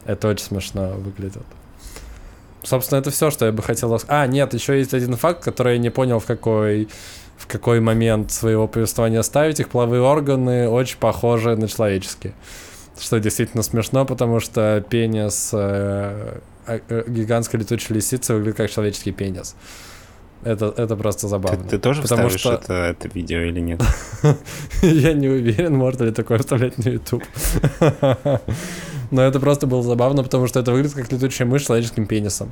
Это 0.04 0.28
очень 0.28 0.44
смешно 0.46 0.92
выглядит. 0.92 1.42
Собственно, 2.62 2.98
это 2.98 3.10
все, 3.10 3.30
что 3.30 3.46
я 3.46 3.52
бы 3.52 3.62
хотел... 3.62 3.92
рас- 3.92 4.04
А, 4.08 4.26
нет, 4.26 4.52
еще 4.54 4.78
есть 4.78 4.94
один 4.94 5.16
факт, 5.16 5.42
который 5.42 5.74
я 5.74 5.78
не 5.78 5.90
понял, 5.90 6.18
в 6.18 6.26
какой, 6.26 6.88
в 7.36 7.46
какой 7.46 7.80
момент 7.80 8.30
своего 8.32 8.68
повествования 8.68 9.22
ставить. 9.22 9.60
Их 9.60 9.68
половые 9.70 10.02
органы 10.02 10.68
очень 10.68 10.98
похожи 10.98 11.56
на 11.56 11.68
человеческие. 11.68 12.34
Что 12.98 13.18
действительно 13.18 13.62
смешно, 13.62 14.04
потому 14.04 14.40
что 14.40 14.84
пенис 14.90 15.50
э, 15.54 16.40
э, 16.66 16.80
э, 16.88 17.04
гигантской 17.08 17.60
летучей 17.60 17.94
лисицы 17.94 18.34
выглядит 18.34 18.58
как 18.58 18.70
человеческий 18.70 19.12
пенис. 19.12 19.56
Это, 20.42 20.72
это 20.76 20.96
просто 20.96 21.22
Ты, 21.22 21.28
забавно. 21.28 21.64
ты 21.68 21.78
тоже 21.78 22.00
Потому 22.02 22.28
вставишь 22.28 22.40
что- 22.40 22.54
это, 22.54 22.72
это 22.74 23.08
видео 23.08 23.40
или 23.40 23.60
нет? 23.60 23.82
Я 24.82 25.12
не 25.12 25.28
уверен, 25.28 25.74
можно 25.76 26.04
ли 26.04 26.12
такое 26.12 26.38
вставлять 26.38 26.78
на 26.78 26.88
YouTube. 26.88 27.22
Но 29.10 29.22
это 29.22 29.38
просто 29.40 29.66
было 29.66 29.82
забавно, 29.82 30.22
потому 30.22 30.46
что 30.46 30.60
это 30.60 30.72
выглядит 30.72 30.94
как 30.96 31.12
летучая 31.12 31.46
мышь 31.46 31.62
с 31.62 31.66
человеческим 31.66 32.06
пенисом. 32.06 32.50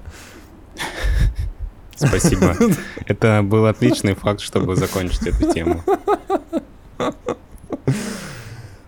Спасибо. 1.97 2.55
Это 3.07 3.43
был 3.43 3.67
отличный 3.67 4.15
факт, 4.15 4.41
чтобы 4.41 4.77
закончить 4.77 5.27
эту 5.27 5.53
тему. 5.53 5.83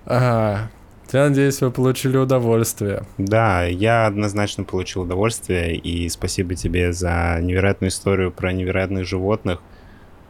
Ага. 0.04 0.70
Я 1.12 1.28
надеюсь, 1.28 1.60
вы 1.60 1.70
получили 1.70 2.16
удовольствие. 2.16 3.04
Да, 3.18 3.64
я 3.64 4.06
однозначно 4.06 4.64
получил 4.64 5.02
удовольствие, 5.02 5.76
и 5.76 6.08
спасибо 6.08 6.54
тебе 6.54 6.92
за 6.92 7.38
невероятную 7.40 7.90
историю 7.90 8.30
про 8.30 8.52
невероятных 8.52 9.06
животных, 9.06 9.60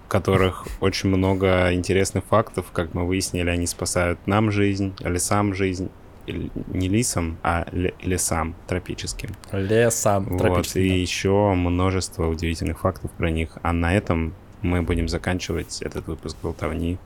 в 0.06 0.08
которых 0.08 0.66
очень 0.80 1.10
много 1.10 1.72
интересных 1.74 2.24
фактов, 2.24 2.66
как 2.72 2.94
мы 2.94 3.06
выяснили, 3.06 3.50
они 3.50 3.66
спасают 3.66 4.18
нам 4.26 4.50
жизнь, 4.50 4.94
лесам 5.00 5.54
жизнь, 5.54 5.90
не 6.26 6.88
лисам, 6.88 7.38
а 7.42 7.66
ле- 7.72 7.94
лесам 8.02 8.54
тропическим. 8.66 9.30
Лесом 9.52 10.24
Вот, 10.24 10.38
тропическим. 10.38 10.82
и 10.82 10.88
да. 10.88 10.94
еще 10.94 11.54
множество 11.54 12.26
удивительных 12.28 12.80
фактов 12.80 13.10
про 13.12 13.30
них. 13.30 13.50
А 13.62 13.72
на 13.72 13.94
этом 13.94 14.34
мы 14.62 14.82
будем 14.82 15.08
заканчивать 15.08 15.82
этот 15.82 16.06
выпуск 16.06 16.36
болтовни. 16.42 16.98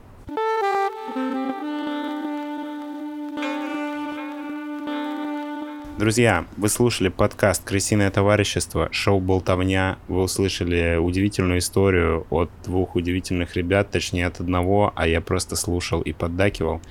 Друзья, 5.97 6.45
вы 6.57 6.67
слушали 6.67 7.07
подкаст 7.07 7.63
«Крысиное 7.63 8.11
товарищество», 8.11 8.89
шоу 8.91 9.21
«Болтовня». 9.21 9.97
Вы 10.09 10.23
услышали 10.23 10.97
удивительную 10.97 11.59
историю 11.59 12.27
от 12.29 12.49
двух 12.65 12.95
удивительных 12.95 13.55
ребят, 13.55 13.91
точнее 13.91 14.27
от 14.27 14.41
одного, 14.41 14.91
а 14.93 15.07
я 15.07 15.21
просто 15.21 15.55
слушал 15.55 16.01
и 16.01 16.11
поддакивал, 16.11 16.81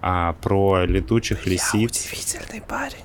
а, 0.00 0.34
про 0.34 0.84
летучих 0.84 1.46
лисиц. 1.46 2.06
удивительный 2.06 2.60
парень. 2.60 3.04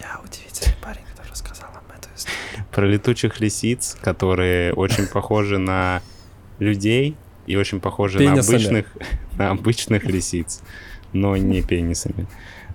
Я 0.00 0.18
удивительный 0.24 0.76
парень, 0.82 1.02
который 1.10 1.30
рассказал 1.30 1.68
вам 1.74 1.84
эту 1.94 2.08
историю. 2.16 2.66
про 2.72 2.86
летучих 2.86 3.40
лисиц, 3.40 3.98
которые 4.00 4.72
очень 4.72 5.06
похожи 5.06 5.58
на 5.58 6.00
людей, 6.58 7.14
и 7.46 7.56
очень 7.56 7.80
похожи 7.80 8.20
на 8.20 8.40
обычных, 8.40 8.86
на 9.38 9.50
обычных 9.50 10.04
лисиц, 10.04 10.62
но 11.12 11.36
не 11.36 11.62
пенисами. 11.62 12.26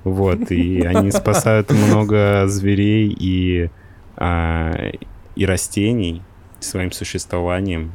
Вот, 0.03 0.51
и 0.51 0.81
они 0.81 1.11
спасают 1.11 1.71
много 1.71 2.45
зверей 2.47 3.15
и, 3.17 3.69
а, 4.17 4.91
и 5.35 5.45
растений 5.45 6.23
своим 6.59 6.91
существованием. 6.91 7.91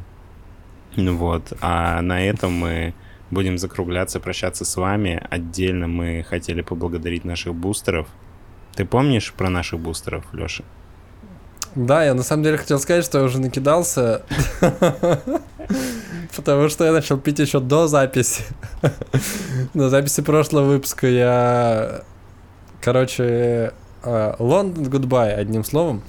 Вот, 0.97 1.53
а 1.61 2.01
на 2.01 2.25
этом 2.25 2.53
мы 2.53 2.95
будем 3.31 3.59
закругляться, 3.59 4.21
прощаться 4.21 4.64
с 4.64 4.77
вами. 4.77 5.21
Отдельно 5.31 5.88
мы 5.88 6.25
хотели 6.29 6.62
поблагодарить 6.62 7.25
наших 7.25 7.55
бустеров. 7.55 8.07
Ты 8.75 8.85
помнишь 8.85 9.33
про 9.33 9.51
наших 9.51 9.81
бустеров, 9.81 10.25
Леша? 10.33 10.64
Да, 11.75 12.05
я 12.05 12.14
на 12.14 12.23
самом 12.23 12.42
деле 12.42 12.57
хотел 12.57 12.79
сказать, 12.79 13.05
что 13.05 13.19
я 13.19 13.25
уже 13.25 13.38
накидался, 13.40 14.25
потому 16.34 16.68
что 16.68 16.84
я 16.84 16.92
начал 16.92 17.18
пить 17.18 17.38
еще 17.38 17.60
до 17.60 17.86
записи. 17.86 18.42
На 19.74 19.88
записи 19.88 20.22
прошлого 20.22 20.64
выпуска 20.64 21.06
я, 21.06 22.02
короче, 22.80 23.72
Лондон 24.04 24.84
Goodbye, 24.84 25.32
одним 25.32 25.64
словом. 25.64 26.02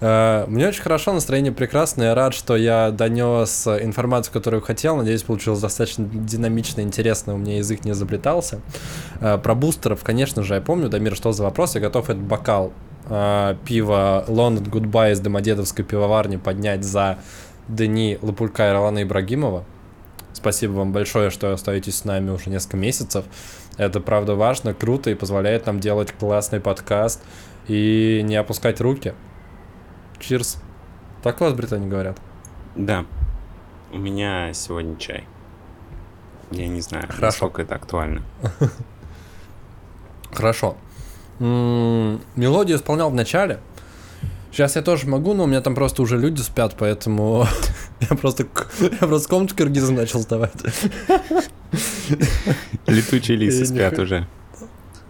Э, 0.00 0.44
Мне 0.48 0.68
очень 0.68 0.82
хорошо, 0.82 1.12
настроение 1.12 1.52
прекрасное. 1.52 2.08
Я 2.08 2.14
рад, 2.14 2.34
что 2.34 2.56
я 2.56 2.90
донес 2.90 3.66
информацию, 3.66 4.32
которую 4.32 4.62
хотел. 4.62 4.96
Надеюсь, 4.96 5.22
получилось 5.22 5.60
достаточно 5.60 6.04
динамично, 6.04 6.80
интересно. 6.82 7.34
У 7.34 7.38
меня 7.38 7.56
язык 7.56 7.84
не 7.84 7.92
изобретался. 7.92 8.60
Э, 9.20 9.38
Про 9.38 9.54
бустеров, 9.54 10.02
конечно 10.04 10.42
же, 10.42 10.54
я 10.54 10.60
помню. 10.60 10.88
Дамир, 10.88 11.16
что 11.16 11.32
за 11.32 11.42
вопрос? 11.42 11.74
Я 11.74 11.80
готов 11.80 12.10
этот 12.10 12.22
бокал 12.22 12.72
э, 13.08 13.56
пива 13.64 14.24
London 14.28 14.70
Goodbye 14.70 15.12
из 15.12 15.20
Домодедовской 15.20 15.84
пивоварни 15.84 16.36
поднять 16.36 16.84
за 16.84 17.18
Дени 17.68 18.18
Лапулька 18.22 18.68
и 18.68 18.72
Ролана 18.72 19.02
Ибрагимова. 19.02 19.64
Спасибо 20.32 20.72
вам 20.72 20.92
большое, 20.92 21.30
что 21.30 21.52
остаетесь 21.52 21.96
с 21.96 22.04
нами 22.04 22.30
уже 22.30 22.50
несколько 22.50 22.76
месяцев. 22.76 23.24
Это 23.76 24.00
правда 24.00 24.34
важно, 24.34 24.74
круто 24.74 25.10
и 25.10 25.14
позволяет 25.14 25.66
нам 25.66 25.80
делать 25.80 26.12
классный 26.12 26.60
подкаст 26.60 27.22
и 27.66 28.20
не 28.24 28.36
опускать 28.36 28.80
руки. 28.80 29.14
Чирс. 30.18 30.58
Так 31.22 31.40
у 31.40 31.44
вас 31.44 31.52
в 31.52 31.56
Британии 31.56 31.88
говорят? 31.88 32.18
Да. 32.74 33.04
У 33.92 33.98
меня 33.98 34.52
сегодня 34.54 34.96
чай. 34.96 35.24
Я 36.50 36.68
не 36.68 36.80
знаю, 36.80 37.04
Хорошо. 37.06 37.22
насколько 37.22 37.62
это 37.62 37.74
актуально. 37.74 38.22
Хорошо. 40.32 40.76
Мелодию 41.38 42.76
исполнял 42.78 43.10
в 43.10 43.14
начале. 43.14 43.60
Сейчас 44.50 44.76
я 44.76 44.82
тоже 44.82 45.06
могу, 45.06 45.34
но 45.34 45.44
у 45.44 45.46
меня 45.46 45.60
там 45.60 45.74
просто 45.74 46.02
уже 46.02 46.16
люди 46.16 46.40
спят, 46.40 46.74
поэтому 46.78 47.46
я 48.00 48.16
просто, 48.16 48.46
я 48.80 49.06
просто 49.06 49.28
комнату 49.28 49.54
киргизам 49.54 49.94
начал 49.94 50.20
сдавать. 50.20 50.52
Летучие 52.86 53.36
лисы 53.36 53.66
спят 53.66 53.98
уже. 53.98 54.26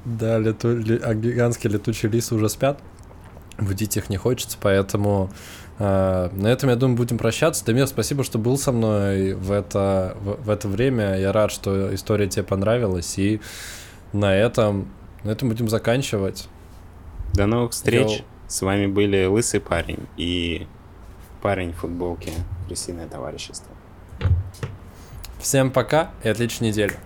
Да, 0.05 0.39
лету, 0.39 0.69
а 1.03 1.15
гигантские 1.15 1.73
летучие 1.75 2.11
лисы 2.11 2.35
уже 2.35 2.49
спят. 2.49 2.81
Будить 3.59 3.97
их 3.97 4.09
не 4.09 4.17
хочется, 4.17 4.57
поэтому 4.61 5.31
э, 5.79 6.31
на 6.33 6.47
этом, 6.47 6.71
я 6.71 6.77
думаю, 6.77 6.97
будем 6.97 7.19
прощаться. 7.19 7.65
Дамир, 7.65 7.87
спасибо, 7.89 8.25
что 8.25 8.39
был 8.39 8.57
со 8.57 8.73
мной 8.73 9.35
в 9.35 9.51
это, 9.51 10.17
в, 10.21 10.45
в 10.45 10.51
это 10.51 10.69
время. 10.69 11.19
Я 11.19 11.33
рад, 11.33 11.51
что 11.51 11.93
история 11.95 12.29
тебе 12.29 12.45
понравилась. 12.45 13.19
И 13.19 13.41
на 14.13 14.35
этом, 14.35 14.89
на 15.25 15.31
этом 15.31 15.49
будем 15.49 15.69
заканчивать. 15.69 16.49
До 17.35 17.47
новых 17.47 17.73
встреч. 17.73 18.19
Йоу. 18.19 18.25
С 18.49 18.63
вами 18.63 18.87
были 18.87 19.27
Лысый 19.27 19.61
парень 19.61 20.07
и 20.17 20.67
парень 21.43 21.75
в 21.75 21.81
футболке 21.81 22.33
«Крысиное 22.67 23.07
товарищество». 23.07 23.71
Всем 25.39 25.71
пока 25.71 26.13
и 26.25 26.31
отличной 26.31 26.69
недели. 26.69 26.97